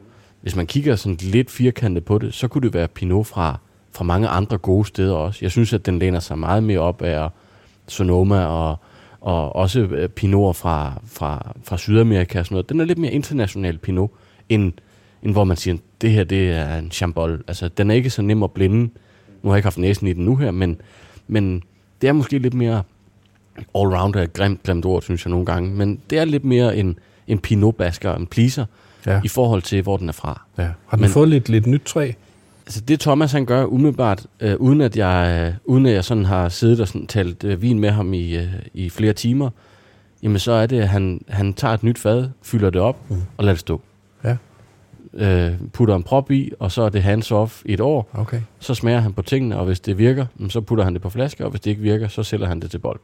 hvis 0.40 0.56
man 0.56 0.66
kigger 0.66 0.96
sådan 0.96 1.16
lidt 1.20 1.50
firkantet 1.50 2.04
på 2.04 2.18
det, 2.18 2.34
så 2.34 2.48
kunne 2.48 2.62
det 2.62 2.74
være 2.74 2.88
Pinot 2.88 3.26
fra, 3.26 3.58
fra 3.92 4.04
mange 4.04 4.28
andre 4.28 4.58
gode 4.58 4.86
steder 4.88 5.14
også. 5.14 5.38
Jeg 5.42 5.50
synes, 5.50 5.72
at 5.72 5.86
den 5.86 5.98
læner 5.98 6.20
sig 6.20 6.38
meget 6.38 6.62
mere 6.62 6.78
op 6.78 7.02
af 7.02 7.28
Sonoma 7.88 8.44
og, 8.44 8.78
og 9.20 9.56
også 9.56 9.80
øh, 9.80 10.08
Pinot 10.08 10.56
fra, 10.56 11.00
fra, 11.06 11.52
fra 11.64 11.78
Sydamerika 11.78 12.38
og 12.38 12.44
sådan 12.46 12.54
noget. 12.54 12.68
Den 12.68 12.80
er 12.80 12.84
lidt 12.84 12.98
mere 12.98 13.12
international 13.12 13.78
Pinot, 13.78 14.10
end, 14.48 14.72
end 15.22 15.32
hvor 15.32 15.44
man 15.44 15.56
siger, 15.56 15.76
det 16.00 16.10
her 16.10 16.24
det 16.24 16.50
er 16.50 16.78
en 16.78 16.90
chambol. 16.90 17.44
Altså, 17.48 17.68
den 17.68 17.90
er 17.90 17.94
ikke 17.94 18.10
så 18.10 18.22
nem 18.22 18.42
at 18.42 18.50
blinde. 18.50 18.76
Nu 19.42 19.50
har 19.50 19.50
jeg 19.50 19.58
ikke 19.58 19.66
haft 19.66 19.78
næsen 19.78 20.06
i 20.06 20.12
den 20.12 20.24
nu 20.24 20.36
her, 20.36 20.50
men, 20.50 20.80
men 21.28 21.62
det 22.00 22.08
er 22.08 22.12
måske 22.12 22.38
lidt 22.38 22.54
mere 22.54 22.82
all-round 23.58 24.18
er 24.18 24.22
et 24.22 24.32
grimt, 24.32 24.62
grimt 24.62 24.84
ord, 24.84 25.02
synes 25.02 25.24
jeg 25.24 25.30
nogle 25.30 25.46
gange. 25.46 25.70
Men 25.70 26.00
det 26.10 26.18
er 26.18 26.24
lidt 26.24 26.44
mere 26.44 26.76
en, 26.76 26.98
en 27.26 27.38
Pinot-basker, 27.38 28.14
en 28.14 28.26
pleaser, 28.26 28.64
Ja. 29.06 29.20
i 29.24 29.28
forhold 29.28 29.62
til, 29.62 29.82
hvor 29.82 29.96
den 29.96 30.08
er 30.08 30.12
fra. 30.12 30.42
ja. 30.58 30.62
Har 30.62 30.96
den 30.96 31.00
Men- 31.00 31.10
fået 31.10 31.28
lidt, 31.28 31.48
lidt 31.48 31.66
nyt 31.66 31.82
træ? 31.84 32.12
Altså 32.70 32.80
det 32.80 33.00
Thomas 33.00 33.32
han 33.32 33.44
gør 33.46 33.64
umiddelbart, 33.64 34.26
øh, 34.40 34.56
uden 34.56 34.80
at 34.80 34.96
jeg 34.96 35.46
øh, 35.48 35.54
uden 35.64 35.86
at 35.86 35.92
jeg 35.94 36.04
sådan 36.04 36.24
har 36.24 36.48
siddet 36.48 36.80
og 36.80 36.88
sådan 36.88 37.06
talt 37.06 37.44
øh, 37.44 37.62
vin 37.62 37.78
med 37.78 37.90
ham 37.90 38.14
i, 38.14 38.36
øh, 38.36 38.48
i 38.74 38.88
flere 38.90 39.12
timer, 39.12 39.50
jamen 40.22 40.38
så 40.38 40.52
er 40.52 40.66
det, 40.66 40.80
at 40.80 40.88
han, 40.88 41.20
han 41.28 41.54
tager 41.54 41.74
et 41.74 41.82
nyt 41.82 41.98
fad, 41.98 42.28
fylder 42.42 42.70
det 42.70 42.80
op 42.80 42.96
Mm. 43.10 43.16
og 43.36 43.44
lader 43.44 43.54
det 43.54 43.60
stå. 43.60 43.80
Ja. 44.24 44.36
Øh, 45.14 45.52
putter 45.72 45.94
en 45.96 46.02
prop 46.02 46.30
i, 46.30 46.52
og 46.58 46.72
så 46.72 46.82
er 46.82 46.88
det 46.88 47.02
hands 47.02 47.32
off 47.32 47.62
i 47.64 47.72
et 47.72 47.80
år. 47.80 48.10
Okay. 48.14 48.40
Så 48.58 48.74
smager 48.74 49.00
han 49.00 49.12
på 49.12 49.22
tingene, 49.22 49.56
og 49.58 49.64
hvis 49.66 49.80
det 49.80 49.98
virker, 49.98 50.26
så 50.48 50.60
putter 50.60 50.84
han 50.84 50.92
det 50.94 51.02
på 51.02 51.10
flaske, 51.10 51.44
og 51.44 51.50
hvis 51.50 51.60
det 51.60 51.70
ikke 51.70 51.82
virker, 51.82 52.08
så 52.08 52.22
sælger 52.22 52.46
han 52.46 52.60
det 52.60 52.70
til 52.70 52.78
bolk. 52.78 53.00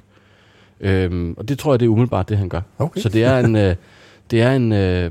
Øhm, 0.81 1.35
og 1.39 1.49
det 1.49 1.59
tror 1.59 1.73
jeg, 1.73 1.81
det 1.81 1.87
er 1.87 1.91
umiddelbart 1.91 2.29
det, 2.29 2.39
han 2.39 2.49
gør. 2.49 2.61
okay. 2.79 3.01
Så 3.01 3.09
det 3.09 3.25
er 3.25 3.39
en, 3.39 3.57
øh, 3.57 3.75
det 4.31 4.43
er 4.43 4.53
en, 4.53 4.73
øh, 4.73 5.11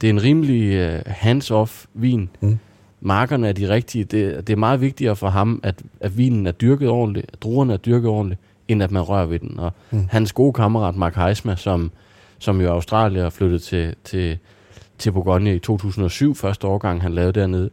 det 0.00 0.06
er 0.06 0.10
en 0.10 0.22
rimelig 0.22 0.72
øh, 0.74 1.02
hands-off 1.06 1.84
vin. 1.94 2.28
Mm. 2.40 2.58
Markerne 3.00 3.48
er 3.48 3.52
de 3.52 3.68
rigtige. 3.68 4.04
Det, 4.04 4.46
det 4.46 4.52
er 4.52 4.56
meget 4.56 4.80
vigtigere 4.80 5.16
for 5.16 5.28
ham, 5.28 5.60
at, 5.62 5.82
at 6.00 6.18
vinen 6.18 6.46
er 6.46 6.52
dyrket 6.52 6.88
ordentligt, 6.88 7.26
at 7.32 7.42
druerne 7.42 7.72
er 7.72 7.76
dyrket 7.76 8.08
ordentligt, 8.10 8.40
end 8.68 8.82
at 8.82 8.90
man 8.90 9.02
rører 9.02 9.26
ved 9.26 9.38
den. 9.38 9.58
Og 9.58 9.72
Mm. 9.90 9.98
mm. 9.98 10.06
hans 10.10 10.32
gode 10.32 10.52
kammerat 10.52 10.96
Mark 10.96 11.16
Heisma, 11.16 11.56
som, 11.56 11.90
som 12.38 12.60
jo 12.60 12.66
er 12.68 12.72
Australier 12.72 13.24
og 13.24 13.32
flyttede 13.32 13.58
til, 13.58 13.94
til, 14.04 14.38
til 14.98 15.12
Bourgogne 15.12 15.54
i 15.54 15.58
2007, 15.58 16.34
første 16.34 16.66
årgang 16.66 17.02
han 17.02 17.12
lavede 17.14 17.40
dernede, 17.40 17.70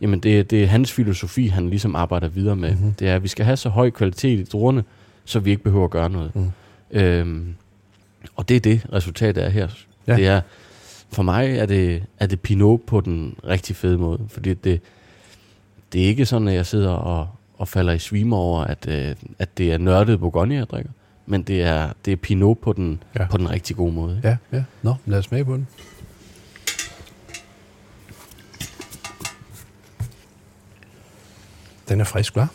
jamen 0.00 0.20
det, 0.20 0.50
det 0.50 0.62
er 0.62 0.66
hans 0.66 0.92
filosofi, 0.92 1.46
han 1.46 1.68
ligesom 1.70 1.96
arbejder 1.96 2.28
videre 2.28 2.56
med. 2.56 2.72
Mm-hmm. 2.74 2.92
Det 2.92 3.08
er, 3.08 3.14
at 3.14 3.22
vi 3.22 3.28
skal 3.28 3.44
have 3.44 3.56
så 3.56 3.68
høj 3.68 3.90
kvalitet 3.90 4.38
i 4.40 4.44
druerne, 4.44 4.84
så 5.24 5.38
vi 5.40 5.50
ikke 5.50 5.62
behøver 5.62 5.84
at 5.84 5.90
gøre 5.90 6.10
noget. 6.10 6.30
Mm. 6.34 6.50
Øhm, 6.90 7.54
og 8.36 8.48
det 8.48 8.56
er 8.56 8.60
det, 8.60 8.86
resultatet 8.92 9.44
er 9.44 9.48
her. 9.48 9.68
Ja. 10.06 10.16
Det 10.16 10.26
er, 10.26 10.40
for 11.12 11.22
mig 11.22 11.56
er 11.58 11.66
det, 11.66 12.04
er 12.18 12.26
det 12.26 12.40
Pinot 12.40 12.80
på 12.86 13.00
den 13.00 13.36
rigtig 13.46 13.76
fede 13.76 13.98
måde. 13.98 14.20
Fordi 14.28 14.54
det, 14.54 14.80
det 15.92 16.02
er 16.02 16.06
ikke 16.06 16.26
sådan, 16.26 16.48
at 16.48 16.54
jeg 16.54 16.66
sidder 16.66 16.90
og, 16.90 17.28
og 17.58 17.68
falder 17.68 17.92
i 17.92 17.98
svime 17.98 18.36
over, 18.36 18.64
at, 18.64 18.88
øh, 18.88 19.14
at 19.38 19.58
det 19.58 19.72
er 19.72 19.78
nørdet 19.78 20.20
Bourgogne, 20.20 20.54
jeg 20.54 20.66
drikker. 20.70 20.90
Men 21.26 21.42
det 21.42 21.62
er, 21.62 21.92
det 22.04 22.12
er 22.12 22.16
Pinot 22.16 22.58
på 22.58 22.72
den, 22.72 23.02
Ja. 23.14 23.22
ja. 23.22 23.28
på 23.28 23.36
den 23.38 23.50
rigtig 23.50 23.76
gode 23.76 23.92
måde. 23.92 24.20
Ja, 24.24 24.36
ja. 24.52 24.64
Nå, 24.82 24.94
lad 25.06 25.18
os 25.18 25.24
smage 25.24 25.44
på 25.44 25.54
den. 25.56 25.66
Den 31.88 32.00
er 32.00 32.04
frisk, 32.04 32.36
hva'? 32.38 32.46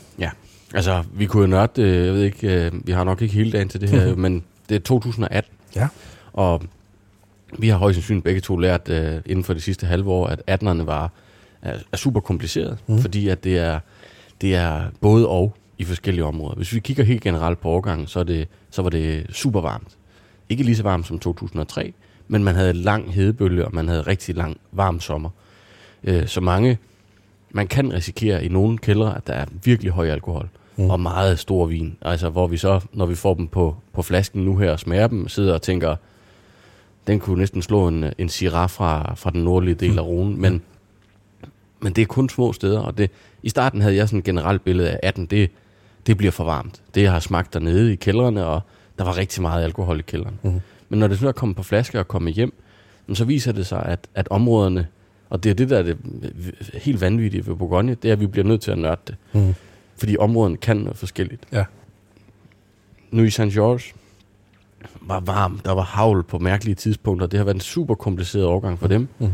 Altså, 0.73 1.03
vi 1.13 1.25
kunne 1.25 1.41
jo 1.41 1.47
nørde 1.47 1.81
det, 1.81 2.05
jeg 2.05 2.13
ved 2.13 2.23
ikke, 2.23 2.65
øh, 2.65 2.87
vi 2.87 2.91
har 2.91 3.03
nok 3.03 3.21
ikke 3.21 3.33
hele 3.33 3.51
dagen 3.51 3.69
til 3.69 3.81
det 3.81 3.89
her, 3.89 4.15
men 4.25 4.43
det 4.69 4.75
er 4.75 4.79
2018. 4.79 5.53
Ja. 5.75 5.87
Og 6.33 6.61
vi 7.59 7.69
har 7.69 7.77
højst 7.77 7.95
sandsynligt 7.95 8.23
begge 8.23 8.41
to 8.41 8.57
lært 8.57 8.89
øh, 8.89 9.21
inden 9.25 9.43
for 9.43 9.53
de 9.53 9.61
sidste 9.61 9.85
halve 9.85 10.09
år, 10.09 10.27
at 10.27 10.63
18'erne 10.63 10.83
var, 10.83 11.11
er, 11.61 11.77
er 11.91 11.97
super 11.97 12.19
kompliceret, 12.19 12.77
mm. 12.87 12.99
fordi 12.99 13.27
at 13.27 13.43
det 13.43 13.57
er, 13.57 13.79
det 14.41 14.55
er 14.55 14.81
både 15.01 15.27
og. 15.27 15.55
i 15.77 15.83
forskellige 15.83 16.25
områder. 16.25 16.55
Hvis 16.55 16.73
vi 16.73 16.79
kigger 16.79 17.03
helt 17.03 17.23
generelt 17.23 17.61
på 17.61 17.69
årgangen, 17.69 18.07
så, 18.07 18.19
er 18.19 18.23
det, 18.23 18.47
så 18.69 18.81
var 18.81 18.89
det 18.89 19.25
super 19.31 19.61
varmt. 19.61 19.97
Ikke 20.49 20.63
lige 20.63 20.75
så 20.75 20.83
varmt 20.83 21.07
som 21.07 21.19
2003, 21.19 21.93
men 22.27 22.43
man 22.43 22.55
havde 22.55 22.73
lang 22.73 23.13
hedebølge, 23.13 23.65
og 23.65 23.75
man 23.75 23.87
havde 23.87 24.01
rigtig 24.01 24.35
lang 24.35 24.57
varm 24.71 24.99
sommer. 24.99 25.29
Øh, 26.03 26.27
så 26.27 26.41
mange, 26.41 26.77
man 27.51 27.67
kan 27.67 27.93
risikere 27.93 28.45
i 28.45 28.47
nogle 28.47 28.77
kældre, 28.77 29.17
at 29.17 29.27
der 29.27 29.33
er 29.33 29.45
virkelig 29.63 29.91
høj 29.91 30.09
alkohol 30.09 30.49
mm. 30.77 30.89
og 30.89 30.99
meget 30.99 31.39
stor 31.39 31.65
vin. 31.65 31.97
Altså 32.01 32.29
hvor 32.29 32.47
vi 32.47 32.57
så, 32.57 32.79
når 32.93 33.05
vi 33.05 33.15
får 33.15 33.33
dem 33.33 33.47
på, 33.47 33.75
på 33.93 34.01
flasken 34.01 34.45
nu 34.45 34.57
her 34.57 34.71
og 34.71 34.79
smager 34.79 35.07
dem, 35.07 35.27
sidder 35.27 35.53
og 35.53 35.61
tænker, 35.61 35.95
den 37.07 37.19
kunne 37.19 37.39
næsten 37.39 37.61
slå 37.61 37.87
en, 37.87 38.05
en 38.17 38.29
syrah 38.29 38.69
fra, 38.69 39.13
fra 39.15 39.29
den 39.29 39.43
nordlige 39.43 39.75
del 39.75 39.99
af 39.99 40.01
Rhone, 40.01 40.37
men, 40.37 40.61
men 41.79 41.93
det 41.93 42.01
er 42.01 42.05
kun 42.05 42.29
små 42.29 42.53
steder, 42.53 42.79
og 42.79 42.97
det, 42.97 43.11
i 43.43 43.49
starten 43.49 43.81
havde 43.81 43.95
jeg 43.95 44.07
sådan 44.07 44.19
et 44.19 44.25
generelt 44.25 44.63
billede 44.63 44.89
af, 44.89 44.99
at 45.03 45.15
den, 45.15 45.25
det, 45.25 45.51
det 46.07 46.17
bliver 46.17 46.31
for 46.31 46.43
varmt. 46.43 46.81
Det 46.95 47.01
jeg 47.01 47.11
har 47.11 47.19
smagt 47.19 47.53
dernede 47.53 47.93
i 47.93 47.95
kældrene, 47.95 48.45
og 48.45 48.61
der 48.97 49.03
var 49.03 49.17
rigtig 49.17 49.41
meget 49.41 49.63
alkohol 49.63 49.99
i 49.99 50.01
kælderen. 50.01 50.39
Mm. 50.43 50.61
Men 50.89 50.99
når 50.99 51.07
det 51.07 51.19
så 51.19 51.27
er 51.27 51.31
kommet 51.31 51.57
på 51.57 51.63
flasker 51.63 51.99
og 51.99 52.07
kommet 52.07 52.33
hjem, 52.33 52.53
så 53.13 53.25
viser 53.25 53.51
det 53.51 53.65
sig, 53.65 53.83
at, 53.85 54.07
at 54.15 54.27
områderne, 54.29 54.87
og 55.29 55.43
det 55.43 55.49
er 55.49 55.53
det, 55.53 55.69
der 55.69 55.77
er 55.77 55.83
det 55.83 55.97
helt 56.73 57.01
vanvittige 57.01 57.47
ved 57.47 57.55
Bourgogne, 57.55 57.95
det 57.95 58.07
er, 58.07 58.13
at 58.13 58.19
vi 58.19 58.27
bliver 58.27 58.47
nødt 58.47 58.61
til 58.61 58.71
at 58.71 58.77
nørde 58.77 59.01
det. 59.07 59.15
Mm. 59.33 59.53
Fordi 59.97 60.17
områderne 60.17 60.57
kan 60.57 60.77
noget 60.77 60.97
forskelligt. 60.97 61.43
Ja. 61.51 61.65
Nu 63.11 63.23
i 63.23 63.29
St. 63.29 63.39
George 63.41 63.93
var 65.07 65.19
varm, 65.19 65.59
der 65.65 65.71
var 65.71 65.81
havl 65.81 66.23
på 66.23 66.39
mærkelige 66.39 66.75
tidspunkter. 66.75 67.27
Det 67.27 67.37
har 67.37 67.43
været 67.43 67.55
en 67.55 67.61
super 67.61 67.95
kompliceret 67.95 68.45
overgang 68.45 68.79
for 68.79 68.87
dem. 68.87 69.07
Mm. 69.19 69.27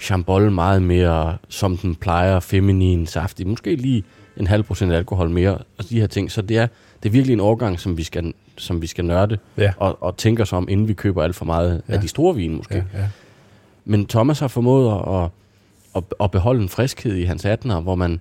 Chambol 0.00 0.50
meget 0.50 0.82
mere, 0.82 1.36
som 1.48 1.76
den 1.76 1.94
plejer, 1.94 2.40
feminin, 2.40 3.06
saftig. 3.06 3.46
Måske 3.46 3.74
lige 3.76 4.04
en 4.36 4.46
halv 4.46 4.62
procent 4.62 4.92
alkohol 4.92 5.30
mere, 5.30 5.58
og 5.78 5.88
de 5.90 6.00
her 6.00 6.06
ting. 6.06 6.30
Så 6.32 6.42
det 6.42 6.58
er, 6.58 6.66
det 7.02 7.08
er 7.08 7.12
virkelig 7.12 7.32
en 7.34 7.40
overgang, 7.40 7.80
som 7.80 7.96
vi 7.98 8.02
skal, 8.02 8.34
som 8.58 8.82
vi 8.82 8.86
skal 8.86 9.04
nørde, 9.04 9.38
Ja. 9.58 9.72
og, 9.76 10.02
og 10.02 10.16
tænke 10.16 10.42
os 10.42 10.52
om, 10.52 10.68
inden 10.68 10.88
vi 10.88 10.92
køber 10.92 11.22
alt 11.22 11.34
for 11.36 11.44
meget 11.44 11.82
Ja. 11.88 11.94
af 11.94 12.00
de 12.00 12.08
store 12.08 12.34
vine 12.34 12.54
måske. 12.56 12.74
Ja, 12.74 12.98
ja. 13.00 13.06
Men 13.84 14.06
Thomas 14.06 14.40
har 14.40 14.48
formået 14.48 15.02
at, 15.08 15.30
at, 15.96 16.04
at 16.20 16.30
beholde 16.30 16.62
en 16.62 16.68
friskhed 16.68 17.14
i 17.16 17.24
hans 17.24 17.44
18'er, 17.46 17.80
hvor 17.80 17.94
man, 17.94 18.20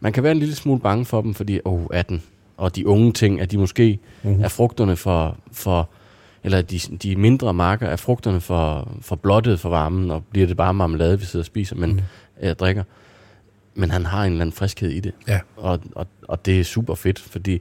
man 0.00 0.12
kan 0.12 0.22
være 0.22 0.32
en 0.32 0.38
lille 0.38 0.54
smule 0.54 0.80
bange 0.80 1.04
for 1.04 1.20
dem, 1.22 1.34
fordi, 1.34 1.60
åh, 1.64 1.72
oh, 1.74 1.86
18, 1.90 2.22
og 2.56 2.76
de 2.76 2.86
unge 2.86 3.12
ting, 3.12 3.40
at 3.40 3.50
de 3.50 3.58
måske 3.58 3.98
Mhm. 4.22 4.30
mm-hmm. 4.30 4.44
er 4.44 4.48
frugterne 4.48 4.96
for, 4.96 5.36
for 5.52 5.88
eller 6.46 6.62
de, 6.62 6.78
de 6.78 7.16
mindre 7.16 7.54
marker 7.54 7.86
er 7.86 7.96
frugterne 7.96 8.40
for, 8.40 8.92
for 9.00 9.16
blottet 9.16 9.60
for 9.60 9.68
varmen, 9.68 10.10
og 10.10 10.24
bliver 10.24 10.46
det 10.46 10.56
bare 10.56 10.74
marmelade, 10.74 11.18
vi 11.18 11.24
sidder 11.24 11.42
og 11.42 11.46
spiser, 11.46 11.76
men 11.76 11.92
mm. 11.92 12.00
øh, 12.48 12.54
drikker. 12.54 12.84
Men 13.74 13.90
han 13.90 14.04
har 14.06 14.24
en 14.24 14.32
eller 14.32 14.40
anden 14.40 14.52
friskhed 14.52 14.90
i 14.90 15.00
det. 15.00 15.12
Ja. 15.28 15.40
Og, 15.56 15.80
og, 15.94 16.06
og 16.28 16.46
det 16.46 16.60
er 16.60 16.64
super 16.64 16.94
fedt, 16.94 17.18
fordi 17.18 17.60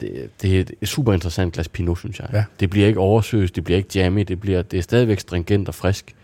det, 0.00 0.30
det 0.42 0.56
er 0.60 0.64
et 0.80 0.88
super 0.88 1.12
interessant 1.12 1.54
glas 1.54 1.68
Pinot, 1.68 1.98
synes 1.98 2.18
jeg. 2.20 2.28
Ja. 2.32 2.44
Det 2.60 2.70
bliver 2.70 2.86
ikke 2.86 3.00
oversøst, 3.00 3.56
det 3.56 3.64
bliver 3.64 3.78
ikke 3.78 3.90
jammy, 3.94 4.20
det, 4.20 4.40
bliver, 4.40 4.62
det 4.62 4.78
er 4.78 4.82
stadigvæk 4.82 5.20
stringent 5.20 5.68
og 5.68 5.74
frisk. 5.74 6.14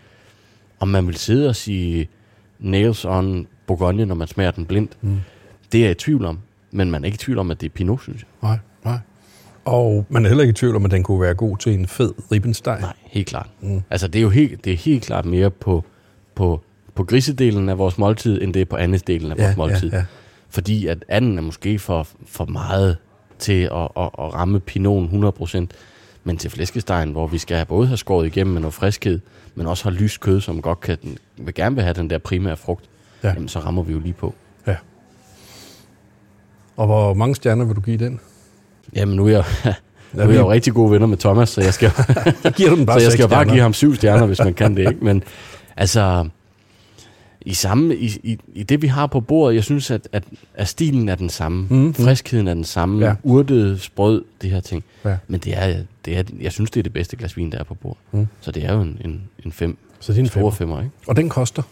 Om 0.79 0.87
man 0.87 1.07
vil 1.07 1.15
sidde 1.15 1.49
og 1.49 1.55
sige 1.55 2.09
nails 2.59 3.05
on 3.05 3.47
Bourgogne, 3.67 4.05
når 4.05 4.15
man 4.15 4.27
smager 4.27 4.51
den 4.51 4.65
blindt, 4.65 4.97
Mm. 5.01 5.19
det 5.71 5.79
er 5.79 5.83
jeg 5.83 5.91
i 5.91 5.93
tvivl 5.93 6.25
om. 6.25 6.39
Men 6.71 6.91
man 6.91 7.03
er 7.03 7.05
ikke 7.05 7.15
i 7.15 7.17
tvivl 7.17 7.37
om, 7.39 7.51
at 7.51 7.61
det 7.61 7.67
er 7.67 7.73
Pinot, 7.73 8.01
synes 8.01 8.21
jeg. 8.21 8.49
Nej. 8.49 8.57
Og 9.65 10.05
man 10.09 10.25
er 10.25 10.29
heller 10.29 10.41
ikke 10.41 10.51
i 10.51 10.53
tvivl 10.53 10.75
om, 10.75 10.85
at 10.85 10.91
den 10.91 11.03
kunne 11.03 11.21
være 11.21 11.33
god 11.33 11.57
til 11.57 11.73
en 11.73 11.87
fed 11.87 12.13
ribbensteg. 12.31 12.79
Nej, 12.81 12.93
helt 13.03 13.27
klart. 13.27 13.49
Mm. 13.61 13.81
Altså, 13.89 14.07
det 14.07 14.19
er 14.19 14.23
jo 14.23 14.29
helt, 14.29 14.65
det 14.65 14.73
er 14.73 14.77
helt 14.77 15.03
klart 15.03 15.25
mere 15.25 15.49
på, 15.49 15.83
på, 16.35 16.61
på 16.95 17.03
grisedelen 17.03 17.69
af 17.69 17.77
vores 17.77 17.97
måltid, 17.97 18.41
end 18.41 18.53
det 18.53 18.61
er 18.61 18.65
på 18.65 18.75
andesdelen 18.75 19.31
af 19.31 19.37
vores 19.37 19.49
ja, 19.49 19.55
måltid. 19.57 19.91
ja, 19.91 19.97
ja. 19.97 20.05
Fordi 20.49 20.87
at 20.87 21.05
anden 21.07 21.37
er 21.37 21.41
måske 21.41 21.79
for, 21.79 22.07
for 22.25 22.45
meget 22.45 22.97
til 23.39 23.61
at, 23.63 23.87
at, 23.97 24.09
at 24.19 24.33
ramme 24.33 24.59
pinoten 24.59 25.23
100%. 25.25 25.65
Men 26.23 26.37
til 26.37 26.51
flæskestegen, 26.51 27.11
hvor 27.11 27.27
vi 27.27 27.37
skal 27.37 27.65
både 27.65 27.87
have 27.87 27.97
skåret 27.97 28.25
igennem 28.25 28.53
med 28.53 28.61
noget 28.61 28.73
friskhed, 28.73 29.19
men 29.55 29.67
også 29.67 29.83
har 29.83 29.91
lyst 29.91 30.19
kød, 30.19 30.41
som 30.41 30.61
godt 30.61 30.79
kan, 30.79 30.97
vil 31.37 31.53
gerne 31.53 31.75
vil 31.75 31.83
have 31.83 31.93
den 31.93 32.09
der 32.09 32.17
primære 32.17 32.57
frugt, 32.57 32.85
ja. 33.23 33.33
jamen 33.33 33.47
så 33.47 33.59
rammer 33.59 33.83
vi 33.83 33.93
jo 33.93 33.99
lige 33.99 34.13
på. 34.13 34.35
ja. 34.67 34.75
Og 36.77 36.85
hvor 36.85 37.13
mange 37.13 37.35
stjerner 37.35 37.65
vil 37.65 37.75
du 37.75 37.81
give 37.81 37.97
den? 37.97 38.19
Jamen 38.95 39.15
nu 39.15 39.27
er 39.27 39.29
jeg, 39.31 39.43
nu 40.13 40.21
er 40.21 40.27
jeg 40.27 40.39
jo 40.39 40.51
rigtig 40.51 40.73
gode 40.73 40.91
venner 40.91 41.07
med 41.07 41.17
Thomas, 41.17 41.49
så 41.49 41.61
jeg 41.61 41.73
skal, 41.73 41.91
Jeg 42.43 42.53
giver 42.53 42.75
den 42.75 42.85
bare 42.85 42.99
så 42.99 43.05
jeg 43.05 43.11
skal 43.11 43.29
bare 43.29 43.45
give 43.45 43.61
ham 43.61 43.73
syv 43.73 43.95
stjerner, 43.95 44.25
hvis 44.25 44.39
man 44.39 44.53
kan 44.53 44.75
det, 44.77 44.89
ikke? 44.89 45.05
Men 45.05 45.23
altså, 45.77 46.27
i, 47.45 47.53
samme, 47.53 47.95
i, 47.95 48.05
i, 48.23 48.37
i 48.53 48.63
det 48.63 48.81
vi 48.81 48.87
har 48.87 49.07
på 49.07 49.19
bordet, 49.19 49.55
jeg 49.55 49.63
synes, 49.63 49.91
at, 49.91 50.09
at, 50.11 50.23
at 50.55 50.67
stilen 50.67 51.09
er 51.09 51.15
den 51.15 51.29
samme. 51.29 51.67
Mm-hmm. 51.69 51.93
Friskheden 51.93 52.47
er 52.47 52.53
den 52.53 52.63
samme. 52.63 53.05
Ja. 53.05 53.15
Urtet, 53.23 53.81
sprød, 53.81 54.23
det 54.41 54.49
her 54.49 54.59
ting. 54.59 54.83
Ja. 55.05 55.17
Men 55.27 55.39
det 55.39 55.57
er, 55.57 55.77
det 56.05 56.17
er, 56.17 56.23
jeg 56.41 56.51
synes, 56.51 56.71
det 56.71 56.79
er 56.79 56.83
det 56.83 56.93
bedste 56.93 57.17
glas 57.17 57.37
vin, 57.37 57.51
der 57.51 57.57
er 57.59 57.63
på 57.63 57.73
bordet. 57.73 57.99
Mm. 58.11 58.19
Mm. 58.19 58.27
Så 58.41 58.51
det 58.51 58.65
er 58.65 58.73
jo 58.73 58.81
en, 58.81 58.97
en, 59.05 59.21
en 59.45 59.51
fem, 59.51 59.77
Så 59.99 60.13
det 60.13 60.19
er 60.19 60.23
en 60.23 60.29
femmer. 60.29 60.51
femmer, 60.51 60.79
ikke? 60.79 60.91
Og 61.07 61.15
den 61.15 61.29
koster? 61.29 61.63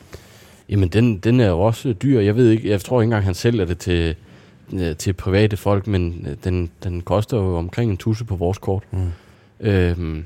Jamen, 0.70 0.90
den, 0.90 1.18
den 1.18 1.40
er 1.40 1.48
jo 1.48 1.60
også 1.60 1.94
dyr. 1.94 2.20
Jeg 2.20 2.36
ved 2.36 2.50
ikke, 2.50 2.70
jeg 2.70 2.82
tror 2.82 3.02
ikke 3.02 3.06
engang, 3.06 3.26
han 3.26 3.34
sælger 3.34 3.66
det 3.66 3.78
til, 3.78 4.16
øh, 4.74 4.96
til 4.96 5.14
private 5.14 5.58
folk, 5.58 5.88
men 5.88 6.26
øh, 6.30 6.36
den, 6.44 6.70
den 6.84 7.02
koster 7.02 7.38
jo 7.38 7.58
omkring 7.58 7.92
en 7.92 7.98
tusse 7.98 8.26
på 8.26 8.36
vores 8.36 8.58
kort. 8.58 8.84
Mm. 8.92 9.10
Øhm, 9.60 10.26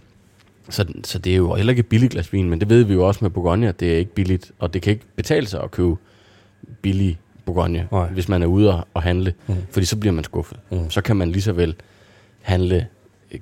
så, 0.70 0.86
så 1.04 1.20
det 1.20 1.32
er 1.34 1.38
jo 1.38 1.54
heller 1.56 1.72
ikke 1.72 1.84
billigt 1.84 2.12
glas 2.12 2.34
vin, 2.34 2.50
men 2.50 2.60
det 2.60 2.70
ved 2.70 2.84
vi 2.84 2.94
jo 2.94 3.08
også 3.08 3.20
med 3.22 3.30
Bourgogne, 3.30 3.68
at 3.70 3.80
det 3.80 3.94
er 3.94 3.98
ikke 3.98 4.14
billigt, 4.14 4.52
og 4.60 4.74
det 4.74 4.82
kan 4.82 4.92
ikke 4.94 5.06
betale 5.16 5.48
sig 5.48 5.64
at 5.64 5.72
købe 5.72 5.96
billig 6.82 7.20
Bourgogne, 7.46 7.88
Nej. 7.92 8.08
hvis 8.08 8.30
man 8.30 8.44
er 8.44 8.48
ude 8.48 8.74
og, 8.74 8.88
og 8.94 9.02
handle, 9.04 9.34
Mm. 9.48 9.56
fordi 9.72 9.86
så 9.86 9.98
bliver 9.98 10.14
man 10.14 10.24
skuffet. 10.24 10.60
Mm. 10.72 10.78
Mm. 10.78 10.90
Så 10.90 11.02
kan 11.02 11.16
man 11.16 11.32
lige 11.32 11.42
så 11.42 11.54
vel 11.54 11.76
handle 12.42 12.88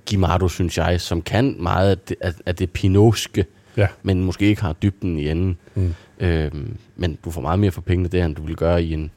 Gimardo, 0.06 0.48
synes 0.48 0.78
jeg, 0.78 1.02
som 1.02 1.22
kan 1.22 1.56
meget 1.60 1.90
af 1.92 1.98
det, 1.98 2.18
af, 2.22 2.34
af 2.46 2.56
det 2.56 2.70
pinotske, 2.72 3.46
Ja. 3.78 3.88
men 4.04 4.24
måske 4.24 4.46
ikke 4.46 4.62
har 4.62 4.74
dybden 4.74 5.20
i 5.20 5.30
enden. 5.30 5.58
Mm. 5.76 5.94
Øhm, 6.20 6.78
men 6.96 7.18
du 7.26 7.32
får 7.32 7.42
meget 7.42 7.60
mere 7.60 7.72
for 7.72 7.82
pengene 7.82 8.10
der, 8.10 8.26
end 8.26 8.36
du 8.36 8.46
vil 8.46 8.56
gøre 8.56 8.84
i 8.84 8.94
en, 8.94 9.12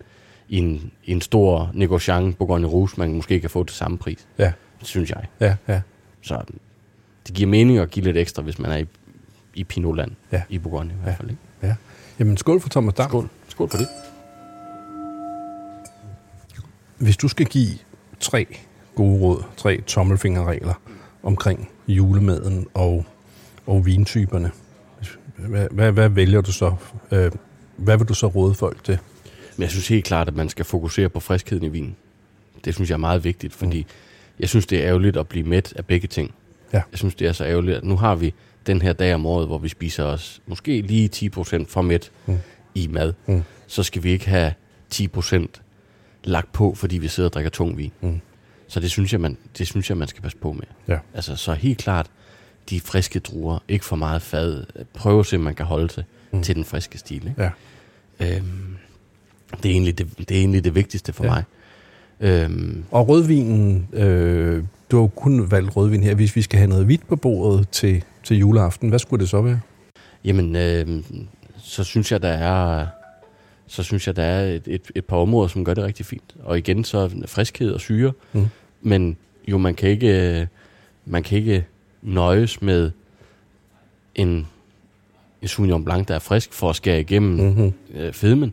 i 0.49 0.59
en, 0.59 0.91
i 1.05 1.13
en 1.13 1.21
stor 1.21 1.71
negociant 1.75 2.39
Bourgogne 2.39 2.67
Rouge, 2.67 2.89
man 2.97 3.13
måske 3.15 3.41
kan 3.41 3.51
få 3.51 3.65
til 3.65 3.77
samme 3.77 3.99
pris, 3.99 4.27
Ja, 4.39 4.53
synes 4.83 5.11
jeg. 5.11 5.25
ja, 5.41 5.57
ja. 5.69 5.81
Så 6.23 6.43
det 7.27 7.35
giver 7.35 7.49
mening 7.51 7.79
at 7.79 7.91
give 7.91 8.05
lidt 8.05 8.17
ekstra, 8.17 8.43
hvis 8.43 8.59
man 8.59 8.71
er 8.71 8.77
i, 8.77 8.87
i 9.55 9.65
Pinotland. 9.65 10.11
Ja. 10.33 10.43
I 10.49 10.59
Bourgogne 10.59 10.91
i 10.91 11.03
hvert 11.03 11.17
fald. 11.17 11.31
Ikke? 11.31 11.43
ja. 11.63 11.75
Jamen, 12.19 12.37
skål 12.37 12.61
for 12.61 12.69
Thomas 12.69 12.95
Dam. 12.95 13.09
Skål. 13.11 13.29
Skål 13.49 13.69
for 13.71 13.79
det. 13.79 13.89
Hvis 16.99 17.17
du 17.17 17.29
skal 17.29 17.47
give 17.47 17.69
tre 18.21 18.47
gode 18.95 19.21
råd, 19.21 19.43
tre 19.57 19.81
tommelfingerregler 19.87 20.75
omkring 21.23 21.69
julemaden 21.89 22.67
og, 22.75 23.05
og 23.67 23.87
vintyperne, 23.87 24.51
hvad, 25.37 25.69
hvad, 25.71 25.93
hvad 25.93 26.09
vælger 26.09 26.41
du 26.41 26.53
så? 26.53 26.75
Øh, 27.11 27.33
hvad 27.77 27.99
vil 27.99 28.09
du 28.09 28.15
så 28.15 28.27
råde 28.27 28.55
folk 28.55 28.85
til? 28.85 28.99
Men 29.57 29.63
jeg 29.63 29.71
synes 29.71 29.89
helt 29.89 30.05
klart, 30.05 30.29
at 30.29 30.35
man 30.37 30.49
skal 30.49 30.65
fokusere 30.65 31.09
på 31.09 31.21
friskheden 31.21 31.65
i 31.65 31.69
vinen. 31.69 31.97
Det 32.65 32.75
synes 32.75 32.91
jeg 32.91 32.95
er 32.95 32.99
meget 32.99 33.25
vigtigt, 33.25 33.53
fordi 33.53 33.81
mm. 33.83 33.89
jeg 34.41 34.49
synes, 34.49 34.67
det 34.67 34.79
er 34.79 34.87
ærgerligt 34.89 35.17
at 35.17 35.29
blive 35.29 35.47
mæt 35.47 35.73
af 35.77 35.87
begge 35.87 36.09
ting. 36.09 36.35
Ja. 36.73 36.83
Jeg 36.91 36.99
synes, 36.99 37.15
det 37.15 37.27
er 37.27 37.33
så 37.33 37.45
ærgerligt, 37.45 37.77
at 37.77 37.85
nu 37.85 37.97
har 37.97 38.15
vi 38.15 38.35
den 38.67 38.83
her 38.83 38.93
dag 38.93 39.15
om 39.15 39.27
året, 39.27 39.47
hvor 39.47 39.59
vi 39.59 39.69
spiser 39.69 40.05
os 40.05 40.41
måske 40.47 40.81
lige 40.81 41.31
10% 41.37 41.65
for 41.69 41.83
mæt 41.83 42.11
Mm. 42.27 42.33
mm. 42.33 42.39
i 42.75 42.87
mad. 42.87 43.13
Mm. 43.27 43.43
Så 43.67 43.83
skal 43.83 44.03
vi 44.03 44.11
ikke 44.11 44.29
have 44.29 44.53
10% 44.95 45.47
lagt 46.25 46.53
på, 46.53 46.75
fordi 46.75 46.99
vi 46.99 47.09
sidder 47.09 47.29
og 47.29 47.33
drikker 47.33 47.51
tung 47.51 47.79
vin. 47.79 47.93
Mm. 48.01 48.21
Så 48.69 48.81
det 48.81 48.91
synes, 48.91 49.13
jeg, 49.13 49.21
man, 49.21 49.37
det 49.59 49.67
synes 49.67 49.89
jeg, 49.91 49.97
man 49.99 50.09
skal 50.09 50.23
passe 50.23 50.39
på 50.39 50.53
med. 50.53 50.63
Ja. 50.89 50.99
Altså, 51.15 51.37
så 51.37 51.53
helt 51.55 51.79
klart, 51.79 52.07
de 52.71 52.81
friske 52.81 53.19
druer, 53.19 53.59
ikke 53.69 53.85
for 53.85 53.97
meget 53.97 54.23
fad. 54.23 54.65
Prøv 54.95 55.21
at 55.21 55.27
se, 55.27 55.37
om 55.37 55.43
man 55.43 55.55
kan 55.55 55.67
holde 55.67 55.91
sig 55.91 56.05
Mm. 56.31 56.37
mm. 56.39 56.43
til 56.43 56.55
den 56.57 56.65
friske 56.65 56.99
stil. 56.99 57.27
Ikke? 57.29 57.51
Ja. 58.21 58.37
Øhm, 58.37 58.74
det, 59.63 59.69
er 59.69 59.73
egentlig 59.73 59.99
det, 59.99 60.19
det 60.19 60.31
er 60.31 60.39
egentlig 60.41 60.65
det 60.65 60.75
vigtigste 60.75 61.13
for 61.13 61.25
Ja. 61.25 61.31
mig. 61.31 61.45
Øhm, 62.21 62.85
Og 62.91 63.09
rødvinen, 63.09 63.89
øh, 63.93 64.65
du 64.91 64.97
har 64.97 65.03
jo 65.03 65.07
kun 65.07 65.51
valgt 65.51 65.77
rødvin 65.77 66.03
her. 66.03 66.15
Hvis 66.15 66.37
vi 66.37 66.43
skal 66.43 66.59
have 66.59 66.69
noget 66.69 66.85
hvidt 66.85 67.09
på 67.09 67.17
bordet 67.17 67.69
til, 67.69 68.05
til 68.25 68.37
juleaften, 68.39 68.89
hvad 68.89 68.99
skulle 68.99 69.21
det 69.21 69.29
så 69.29 69.43
være? 69.43 69.61
jamen, 70.25 70.57
øhm, 70.57 71.05
så 71.59 71.85
synes 71.85 72.13
jeg, 72.13 72.23
der 72.23 72.29
er, 72.29 72.87
så 73.67 73.83
synes 73.83 74.07
jeg, 74.07 74.17
der 74.17 74.23
er 74.23 74.45
et, 74.55 74.63
et, 74.67 74.91
et 74.95 75.05
par 75.05 75.17
områder, 75.17 75.49
som 75.49 75.65
gør 75.65 75.75
det 75.75 75.85
rigtig 75.85 76.07
fint. 76.07 76.35
Og 76.43 76.59
igen, 76.59 76.85
så 76.85 77.11
friskhed 77.27 77.71
og 77.73 77.81
syre. 77.81 78.13
Mm. 78.33 78.47
Men 78.83 79.17
jo, 79.49 79.59
man 79.59 79.75
kan 79.75 79.89
ikke, 79.91 80.41
øh, 80.41 80.47
man 81.07 81.23
kan 81.23 81.39
ikke 81.39 81.65
nøjes 82.03 82.63
med 82.63 82.91
en, 84.15 84.47
en 85.43 85.49
Sauvignon 85.49 85.85
Blanc, 85.85 86.09
der 86.09 86.15
er 86.15 86.19
frisk 86.19 86.53
for 86.53 86.71
at 86.71 86.77
skære 86.77 87.01
igennem 87.01 87.47
Mm-hmm. 87.49 87.73
øh, 87.95 88.13
fedmen. 88.13 88.53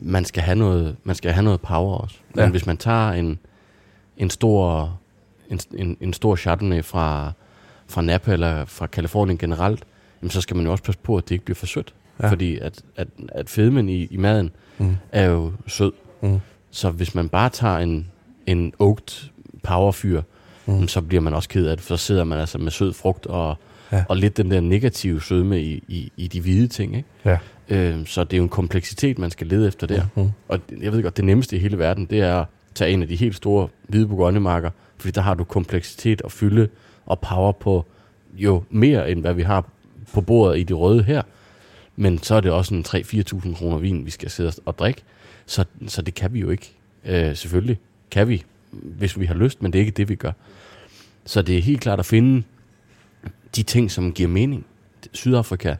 Man 0.00 0.24
skal 0.24 0.42
have 0.42 0.58
noget, 0.58 0.96
man 1.04 1.16
skal 1.16 1.32
have 1.32 1.44
noget 1.44 1.60
power 1.60 1.96
også. 1.98 2.16
Men 2.34 2.44
Ja. 2.44 2.50
hvis 2.50 2.66
man 2.66 2.76
tager 2.76 3.10
en, 3.10 3.38
en 4.16 4.30
stor 4.30 4.96
en, 5.50 5.60
en, 5.74 5.96
en 6.00 6.12
stor 6.12 6.36
Chardonnay 6.36 6.84
fra, 6.84 7.32
fra 7.86 8.02
Napa 8.02 8.32
eller 8.32 8.64
fra 8.64 8.86
Kalifornien 8.86 9.38
generelt, 9.38 9.84
jamen, 10.22 10.30
så 10.30 10.40
skal 10.40 10.56
man 10.56 10.66
jo 10.66 10.72
også 10.72 10.84
passe 10.84 11.00
på, 11.02 11.16
at 11.16 11.24
det 11.28 11.30
ikke 11.34 11.44
bliver 11.44 11.54
for 11.56 11.66
sødt. 11.66 11.94
Ja. 12.22 12.30
Fordi 12.30 12.58
at, 12.58 12.82
at, 12.96 13.08
at 13.28 13.50
fedmen 13.50 13.88
i, 13.88 14.04
i 14.10 14.16
maden 14.16 14.50
Mm. 14.78 14.96
er 15.12 15.24
jo 15.26 15.52
sød. 15.66 15.92
Mm. 16.20 16.40
Så 16.70 16.90
hvis 16.90 17.14
man 17.14 17.28
bare 17.28 17.48
tager 17.48 17.78
en, 17.78 18.06
en 18.46 18.72
oaked 18.78 19.30
powerfyr, 19.62 20.22
mm. 20.66 20.88
så 20.88 21.00
bliver 21.00 21.20
man 21.20 21.34
også 21.34 21.48
ked 21.48 21.66
af 21.66 21.76
det, 21.76 21.86
for 21.86 21.96
så 21.96 22.04
sidder 22.04 22.24
man 22.24 22.38
altså 22.38 22.58
med 22.58 22.70
sød 22.70 22.92
frugt 22.92 23.26
og, 23.26 23.58
ja. 23.92 24.04
og 24.08 24.16
lidt 24.16 24.36
den 24.36 24.50
der 24.50 24.60
negative 24.60 25.22
sødme 25.22 25.62
i, 25.62 25.84
i, 25.88 26.12
i 26.16 26.28
de 26.28 26.40
hvide 26.40 26.68
ting. 26.68 26.96
Ikke? 26.96 27.08
Ja. 27.24 27.38
Øh, 27.68 28.06
så 28.06 28.24
det 28.24 28.32
er 28.32 28.36
jo 28.36 28.42
en 28.42 28.48
kompleksitet, 28.48 29.18
man 29.18 29.30
skal 29.30 29.46
lede 29.46 29.68
efter 29.68 29.86
der. 29.86 30.02
Mm-hmm. 30.14 30.30
Og 30.48 30.60
jeg 30.80 30.92
ved 30.92 31.02
godt, 31.02 31.16
det 31.16 31.24
nemmeste 31.24 31.56
i 31.56 31.58
hele 31.58 31.78
verden, 31.78 32.06
det 32.06 32.20
er 32.20 32.36
at 32.36 32.46
tage 32.74 32.90
en 32.90 33.02
af 33.02 33.08
de 33.08 33.16
helt 33.16 33.36
store 33.36 33.68
hvide 33.88 34.06
bourgognemarker, 34.06 34.70
fordi 34.96 35.12
der 35.12 35.20
har 35.20 35.34
du 35.34 35.44
kompleksitet 35.44 36.22
og 36.22 36.32
fylde 36.32 36.68
og 37.06 37.20
power 37.20 37.52
på 37.52 37.84
jo 38.34 38.62
mere, 38.70 39.10
end 39.10 39.20
hvad 39.20 39.34
vi 39.34 39.42
har 39.42 39.64
på 40.12 40.20
bordet 40.20 40.58
i 40.58 40.62
det 40.62 40.78
røde 40.78 41.02
her. 41.02 41.22
Men 41.96 42.18
så 42.18 42.34
er 42.34 42.40
det 42.40 42.50
også 42.50 42.74
en 42.74 42.84
3-4.000 42.88 43.54
kroner 43.54 43.78
vin, 43.78 44.06
vi 44.06 44.10
skal 44.10 44.30
sidde 44.30 44.52
og 44.66 44.78
drikke. 44.78 45.02
Så, 45.46 45.64
så 45.86 46.02
det 46.02 46.14
kan 46.14 46.34
vi 46.34 46.40
jo 46.40 46.50
ikke. 46.50 46.72
Øh, 47.04 47.36
selvfølgelig 47.36 47.78
kan 48.10 48.28
vi, 48.28 48.44
hvis 48.70 49.20
vi 49.20 49.26
har 49.26 49.34
lyst, 49.34 49.62
men 49.62 49.72
det 49.72 49.78
er 49.78 49.80
ikke 49.80 49.96
det, 49.96 50.08
vi 50.08 50.14
gør. 50.14 50.32
Så 51.24 51.42
det 51.42 51.58
er 51.58 51.62
helt 51.62 51.80
klart 51.80 51.98
at 51.98 52.06
finde 52.06 52.42
de 53.56 53.62
ting, 53.62 53.90
som 53.90 54.12
giver 54.12 54.28
mening. 54.28 54.66
Sydafrika, 55.12 55.74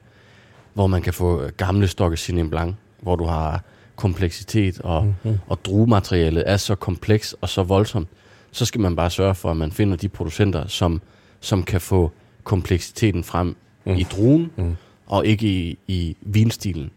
hvor 0.75 0.87
man 0.87 1.03
kan 1.03 1.15
få 1.15 1.51
gamle 1.57 1.89
stokke 1.89 2.17
Chenin 2.17 2.51
Blanc, 2.51 2.75
hvor 3.01 3.17
du 3.17 3.25
har 3.25 3.63
kompleksitet, 3.97 4.81
og, 4.81 5.05
mm-hmm. 5.05 5.39
og 5.49 5.65
druematerialet 5.65 6.45
er 6.47 6.57
så 6.57 6.75
kompleks 6.75 7.35
og 7.41 7.49
så 7.49 7.63
voldsomt, 7.63 8.09
så 8.53 8.65
skal 8.65 8.81
man 8.81 8.97
bare 8.97 9.11
sørge 9.11 9.35
for, 9.35 9.51
at 9.51 9.57
man 9.57 9.73
finder 9.73 9.97
de 9.97 10.09
producenter, 10.09 10.67
som, 10.67 11.01
som 11.41 11.63
kan 11.63 11.81
få 11.81 12.13
kompleksiteten 12.45 13.25
frem 13.25 13.57
mm. 13.85 13.93
i 13.93 14.03
druen, 14.03 14.51
mm. 14.57 14.77
og 15.07 15.27
ikke 15.27 15.47
i, 15.47 15.79
i 15.89 16.17
vinstilen. 16.21 16.91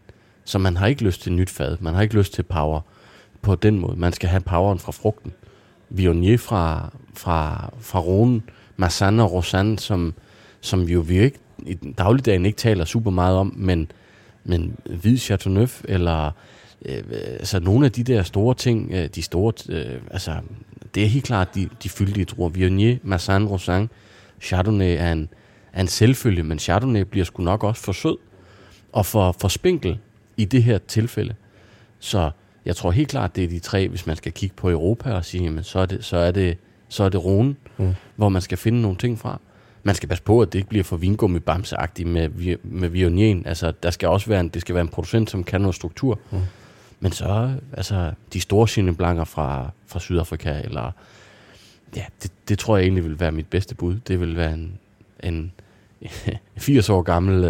Så 0.44 0.58
man 0.58 0.76
har 0.76 0.86
ikke 0.86 1.04
lyst 1.04 1.22
til 1.22 1.32
nyt 1.32 1.50
fad, 1.50 1.76
man 1.80 1.94
har 1.94 2.02
ikke 2.02 2.18
lyst 2.18 2.34
til 2.34 2.42
power 2.42 2.80
på 3.42 3.54
den 3.54 3.78
måde. 3.78 3.96
Man 3.96 4.12
skal 4.12 4.28
have 4.28 4.40
poweren 4.40 4.78
fra 4.78 4.92
frugten. 4.92 5.32
Viognier 5.88 6.38
fra, 6.38 6.90
fra, 7.14 7.70
fra 7.80 8.00
Rhone, 8.00 8.42
Marsanne 8.76 9.22
og 9.22 9.32
Rosanne, 9.32 9.78
som, 9.78 10.14
som 10.64 10.82
jo 10.82 11.00
vi 11.00 11.18
ikke 11.18 11.38
i 11.66 11.74
dagligdagen 11.98 12.46
ikke 12.46 12.56
taler 12.56 12.84
super 12.84 13.10
meget 13.10 13.36
om, 13.36 13.54
men, 13.56 13.90
men 14.44 14.76
hvid 15.00 15.18
Chateauneuf, 15.18 15.82
eller 15.88 16.30
øh, 16.84 17.02
altså 17.10 17.60
nogle 17.60 17.86
af 17.86 17.92
de 17.92 18.02
der 18.02 18.22
store 18.22 18.54
ting, 18.54 18.92
øh, 18.92 19.08
de 19.14 19.22
store, 19.22 19.52
øh, 19.68 20.00
altså 20.10 20.36
det 20.94 21.02
er 21.02 21.06
helt 21.06 21.24
klart 21.24 21.54
de, 21.54 21.68
de 21.82 21.88
fyldige 21.88 22.24
druer. 22.24 22.48
Viognier, 22.48 22.96
Marsanne, 23.02 23.48
Rosanne, 23.48 23.88
Chardonnay 24.40 24.96
er 24.98 25.12
en, 25.12 25.28
er 25.72 25.80
en 25.80 25.88
selvfølge, 25.88 26.42
men 26.42 26.58
Chardonnay 26.58 27.00
bliver 27.00 27.24
sgu 27.24 27.42
nok 27.42 27.64
også 27.64 27.82
for 27.82 27.92
sød 27.92 28.16
og 28.92 29.06
for, 29.06 29.36
for 29.40 29.48
spinkel 29.48 29.98
i 30.36 30.44
det 30.44 30.62
her 30.62 30.78
tilfælde. 30.78 31.34
Så 31.98 32.30
jeg 32.64 32.76
tror 32.76 32.90
helt 32.90 33.08
klart, 33.08 33.36
det 33.36 33.44
er 33.44 33.48
de 33.48 33.58
tre, 33.58 33.88
hvis 33.88 34.06
man 34.06 34.16
skal 34.16 34.32
kigge 34.32 34.56
på 34.56 34.70
Europa 34.70 35.12
og 35.12 35.24
sige, 35.24 35.44
jamen, 35.44 35.64
så 35.64 35.78
er 35.78 35.86
det, 35.86 36.04
så 36.04 36.16
er 36.16 36.30
det, 36.30 36.58
så 36.88 37.04
er 37.04 37.08
det 37.08 37.24
Rune, 37.24 37.54
mm. 37.76 37.94
hvor 38.16 38.28
man 38.28 38.42
skal 38.42 38.58
finde 38.58 38.80
nogle 38.82 38.96
ting 38.96 39.18
fra. 39.18 39.40
Man 39.84 39.94
skal 39.94 40.08
passe 40.08 40.24
på, 40.24 40.42
at 40.42 40.52
det 40.52 40.58
ikke 40.58 40.68
bliver 40.68 40.84
for 40.84 40.96
vingummi 40.96 41.38
bamseagtigt 41.38 42.08
med, 42.08 42.56
med 42.62 42.88
vionien. 42.88 43.46
Altså, 43.46 43.72
der 43.82 43.90
skal 43.90 44.08
også 44.08 44.26
være 44.26 44.40
en, 44.40 44.48
det 44.48 44.60
skal 44.60 44.74
være 44.74 44.82
en 44.82 44.88
producent, 44.88 45.30
som 45.30 45.44
kan 45.44 45.60
noget 45.60 45.74
struktur. 45.74 46.18
Mm. 46.30 46.38
Men 47.00 47.12
så, 47.12 47.52
altså, 47.72 48.12
de 48.32 48.40
store 48.40 48.68
Chenin 48.68 48.96
fra, 48.96 49.70
fra 49.86 50.00
Sydafrika, 50.00 50.60
eller, 50.64 50.90
ja, 51.96 52.04
det, 52.22 52.32
det 52.48 52.58
tror 52.58 52.76
jeg 52.76 52.84
egentlig 52.84 53.04
vil 53.04 53.20
være 53.20 53.32
mit 53.32 53.46
bedste 53.46 53.74
bud. 53.74 53.96
Det 54.08 54.20
vil 54.20 54.36
være 54.36 54.54
en, 54.54 54.78
en 55.22 55.52
80 56.56 56.88
år 56.88 57.02
gammel, 57.02 57.44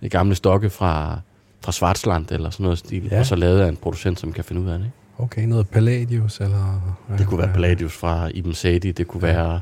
øh, 0.00 0.10
gamle 0.10 0.34
stokke 0.34 0.70
fra, 0.70 1.20
fra 1.60 1.72
Svartsland 1.72 2.30
eller 2.30 2.50
sådan 2.50 2.64
noget 2.64 2.78
stil, 2.78 3.08
ja. 3.10 3.18
og 3.18 3.26
så 3.26 3.36
lavet 3.36 3.60
af 3.60 3.68
en 3.68 3.76
producent, 3.76 4.20
som 4.20 4.32
kan 4.32 4.44
finde 4.44 4.62
ud 4.62 4.68
af 4.68 4.78
det. 4.78 4.84
Ikke? 4.84 4.96
Okay, 5.18 5.42
noget 5.42 5.68
Palladius 5.68 6.40
eller... 6.40 6.96
Det 7.18 7.26
kunne 7.26 7.38
være 7.38 7.52
Palladius 7.52 7.92
fra 7.92 8.30
Ibn 8.34 8.52
Sadi, 8.52 8.92
det 8.92 9.08
kunne 9.08 9.26
ja. 9.26 9.32
være... 9.32 9.60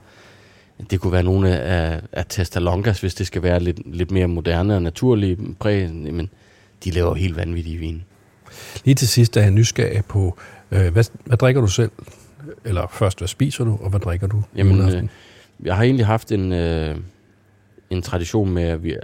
Det 0.90 1.00
kunne 1.00 1.12
være 1.12 1.22
nogle 1.22 1.58
af, 1.58 2.00
af 2.12 2.26
Testalongas, 2.28 3.00
hvis 3.00 3.14
det 3.14 3.26
skal 3.26 3.42
være 3.42 3.60
lidt, 3.60 3.96
lidt 3.96 4.10
mere 4.10 4.26
moderne 4.26 4.74
og 4.74 4.82
naturlige 4.82 5.38
præg, 5.60 5.90
men 5.90 6.30
de 6.84 6.90
laver 6.90 7.14
helt 7.14 7.36
vanvittige 7.36 7.76
vin. 7.76 8.04
Lige 8.84 8.94
til 8.94 9.08
sidst 9.08 9.36
er 9.36 9.40
jeg 9.40 9.50
nysgerrig 9.50 10.04
på, 10.04 10.38
øh, 10.70 10.92
hvad, 10.92 11.04
hvad 11.24 11.36
drikker 11.36 11.60
du 11.60 11.66
selv? 11.66 11.90
Eller 12.64 12.86
først, 12.92 13.18
hvad 13.18 13.28
spiser 13.28 13.64
du, 13.64 13.78
og 13.82 13.90
hvad 13.90 14.00
drikker 14.00 14.26
du? 14.26 14.42
Jamen, 14.56 14.80
øh, 14.80 15.04
jeg 15.64 15.76
har 15.76 15.82
egentlig 15.82 16.06
haft 16.06 16.32
en, 16.32 16.52
øh, 16.52 16.96
en 17.90 18.02
tradition 18.02 18.50
med, 18.50 18.62
at 18.62 18.84
vi, 18.84 18.90
øh, 18.90 18.98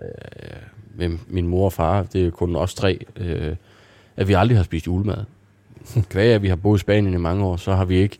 med 0.96 1.18
min 1.28 1.46
mor 1.46 1.64
og 1.64 1.72
far, 1.72 2.02
det 2.02 2.26
er 2.26 2.30
kun 2.30 2.56
os 2.56 2.74
tre, 2.74 2.98
øh, 3.16 3.56
at 4.16 4.28
vi 4.28 4.32
aldrig 4.32 4.58
har 4.58 4.64
spist 4.64 4.86
julemad. 4.86 5.24
Kvæg 6.10 6.32
at 6.32 6.42
vi 6.42 6.48
har 6.48 6.56
boet 6.56 6.78
i 6.78 6.80
Spanien 6.80 7.14
i 7.14 7.18
mange 7.18 7.44
år, 7.44 7.56
så 7.56 7.74
har 7.74 7.84
vi 7.84 7.96
ikke, 7.96 8.18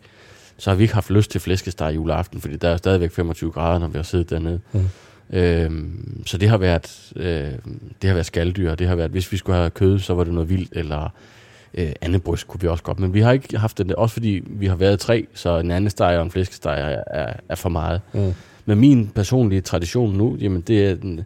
så 0.57 0.71
har 0.71 0.77
vi 0.77 0.83
ikke 0.83 0.95
haft 0.95 1.11
lyst 1.11 1.31
til 1.31 1.41
flæskesteg 1.41 1.95
juleaften, 1.95 2.41
fordi 2.41 2.57
der 2.57 2.69
er 2.69 2.77
stadigvæk 2.77 3.11
25 3.11 3.51
grader, 3.51 3.79
når 3.79 3.89
vi 3.89 3.99
har 3.99 4.03
siddet 4.03 4.31
dernede. 4.31 4.61
Mm. 4.73 4.89
Øhm, 5.31 6.23
så 6.27 6.39
det 6.39 6.49
har 6.49 6.59
været 6.59 7.13
øh, 7.17 7.53
det 8.03 8.09
har 8.09 8.15
været 8.15 8.27
skalddyr, 8.27 8.75
det 8.75 8.87
har 8.87 8.95
været, 8.95 9.11
hvis 9.11 9.33
vi 9.33 9.37
skulle 9.37 9.57
have 9.57 9.71
kød, 9.71 9.99
så 9.99 10.15
var 10.15 10.25
det 10.25 10.33
noget 10.33 10.51
vildt, 10.51 10.73
eller 10.73 11.09
øh, 11.75 11.93
andet 12.01 12.23
bryst 12.23 12.49
kunne 12.49 12.61
vi 12.61 12.69
også 12.69 12.85
godt, 12.85 13.01
men 13.01 13.15
vi 13.15 13.21
har 13.21 13.33
ikke 13.33 13.59
haft 13.59 13.79
det, 13.79 13.95
også 13.95 14.13
fordi 14.13 14.43
vi 14.47 14.67
har 14.67 14.77
været 14.77 15.01
tre, 15.01 15.27
så 15.35 15.59
en 15.59 15.71
anden 15.71 15.91
steg 15.91 16.17
og 16.17 16.23
en 16.23 16.31
flæskesteg 16.31 16.81
er, 16.81 17.03
er, 17.21 17.33
er 17.49 17.55
for 17.55 17.69
meget. 17.69 18.01
Mm. 18.13 18.35
Men 18.67 18.79
min 18.79 19.11
personlige 19.15 19.61
tradition 19.61 20.17
nu, 20.17 20.37
jamen 20.41 20.61
det 20.61 20.87
er, 20.87 20.95
den, 20.95 21.21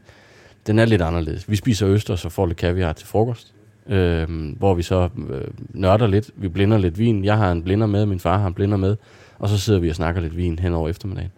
den 0.66 0.78
er 0.78 0.84
lidt 0.84 1.02
anderledes. 1.02 1.50
Vi 1.50 1.56
spiser 1.56 1.88
øster, 1.88 2.16
så 2.16 2.28
får 2.28 2.46
lidt 2.46 2.58
kaviar 2.58 2.92
til 2.92 3.06
frokost, 3.06 3.52
øh, 3.88 4.28
hvor 4.58 4.74
vi 4.74 4.82
så 4.82 5.08
øh, 5.30 5.44
nørder 5.70 6.06
lidt, 6.06 6.30
vi 6.36 6.48
blinder 6.48 6.78
lidt 6.78 6.98
vin. 6.98 7.24
Jeg 7.24 7.36
har 7.36 7.52
en 7.52 7.62
blinder 7.62 7.86
med, 7.86 8.06
min 8.06 8.20
far 8.20 8.38
har 8.38 8.46
en 8.46 8.54
blinder 8.54 8.76
med, 8.76 8.96
og 9.38 9.48
så 9.48 9.58
sidder 9.58 9.80
vi 9.80 9.88
og 9.88 9.94
snakker 9.94 10.20
lidt 10.20 10.36
vin 10.36 10.58
hen 10.58 10.74
over 10.74 10.88
eftermiddagen. 10.88 11.32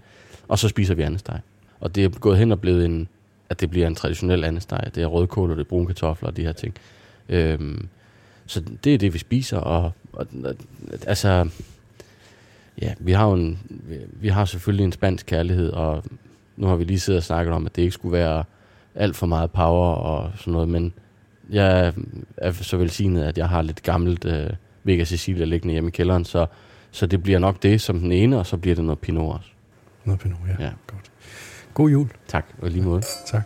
Og 0.49 0.59
så 0.59 0.69
spiser 0.69 0.95
vi 0.95 1.03
andesteg. 1.03 1.41
Og 1.81 1.95
det 1.95 2.05
er 2.05 2.09
gået 2.09 2.39
hen 2.39 2.53
og 2.53 2.61
blevet 2.61 2.85
en, 2.85 3.09
at 3.49 3.61
det 3.61 3.71
bliver 3.71 3.87
en 3.87 3.95
traditionel 3.95 4.45
andesteg. 4.45 4.91
Det 4.95 5.03
er 5.03 5.07
rødkål 5.07 5.51
og 5.51 5.57
det 5.57 5.65
er 5.65 5.69
brune 5.69 5.87
kartofler 5.87 6.29
og 6.29 6.37
de 6.37 6.43
her 6.43 6.53
ting. 6.53 6.75
Øhm, 7.29 7.89
så 8.47 8.63
det 8.85 8.95
er 8.95 8.99
det, 8.99 9.15
vi 9.15 9.19
spiser. 9.19 9.59
Og, 9.59 9.93
og 10.13 10.27
altså, 11.07 11.49
ja, 12.83 12.95
vi 12.99 13.13
har 13.13 13.27
jo 13.27 13.33
en, 13.33 13.59
vi 14.13 14.29
har 14.29 14.45
selvfølgelig 14.45 14.85
en 14.85 14.93
spansk 14.93 15.27
kærlighed, 15.27 15.71
og 15.71 16.05
nu 16.57 16.67
har 16.67 16.77
vi 16.77 16.85
lige 16.85 17.01
siddet 17.01 17.19
og 17.19 17.25
snakket 17.25 17.55
om, 17.55 17.67
at 17.67 17.77
det 17.77 17.83
ikke 17.83 17.93
skulle 17.93 18.13
være 18.13 18.45
alt 18.95 19.17
for 19.17 19.27
meget 19.27 19.51
power 19.51 19.95
og 19.95 20.33
sådan 20.37 20.53
noget, 20.53 20.69
men 20.69 20.93
jeg 21.51 21.93
er 22.37 22.53
så 22.53 22.77
velsignet, 22.77 23.23
at 23.23 23.39
jeg 23.39 23.49
har 23.49 23.63
lidt 23.63 23.83
gammelt 23.83 24.25
øh, 24.25 24.51
Vega 24.85 25.05
Cecilia 25.05 25.45
liggende 25.45 25.73
hjemme 25.73 25.89
i 25.89 25.91
kælderen, 25.91 26.25
så, 26.25 26.47
så 26.91 27.07
det 27.07 27.23
bliver 27.23 27.39
nok 27.39 27.63
det 27.63 27.81
som 27.81 28.01
den 28.01 28.13
ene, 28.13 28.39
og 28.39 28.47
så 28.47 28.57
bliver 28.57 28.75
det 28.75 28.85
noget 28.85 28.99
Pinot 28.99 29.37
også. 29.37 29.49
Noget 30.05 30.21
Pinot, 30.21 30.39
ja. 30.49 30.65
ja. 30.65 30.71
Godt. 30.87 31.11
God 31.75 31.91
jul. 31.91 32.09
Tak, 32.29 32.47
og 32.63 32.71
lige 32.71 32.83
måde. 32.83 33.03
Ja, 33.03 33.27
tak. 33.39 33.43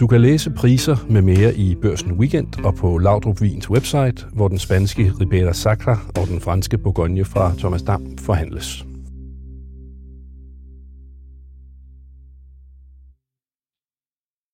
Du 0.00 0.06
kan 0.06 0.20
læse 0.20 0.50
priser 0.50 0.96
med 1.08 1.22
mere 1.22 1.54
i 1.54 1.74
Børsen 1.74 2.12
Weekend 2.12 2.64
og 2.64 2.74
på 2.74 2.98
Laudrup 2.98 3.40
Vins 3.40 3.70
website, 3.70 4.26
hvor 4.32 4.48
den 4.48 4.58
spanske 4.58 5.12
Ribera 5.20 5.52
Sacra 5.52 5.98
og 6.20 6.26
den 6.26 6.40
franske 6.40 6.78
Bourgogne 6.78 7.24
fra 7.24 7.52
Thomas 7.58 7.82
Dam 7.82 8.18
forhandles. 8.18 8.86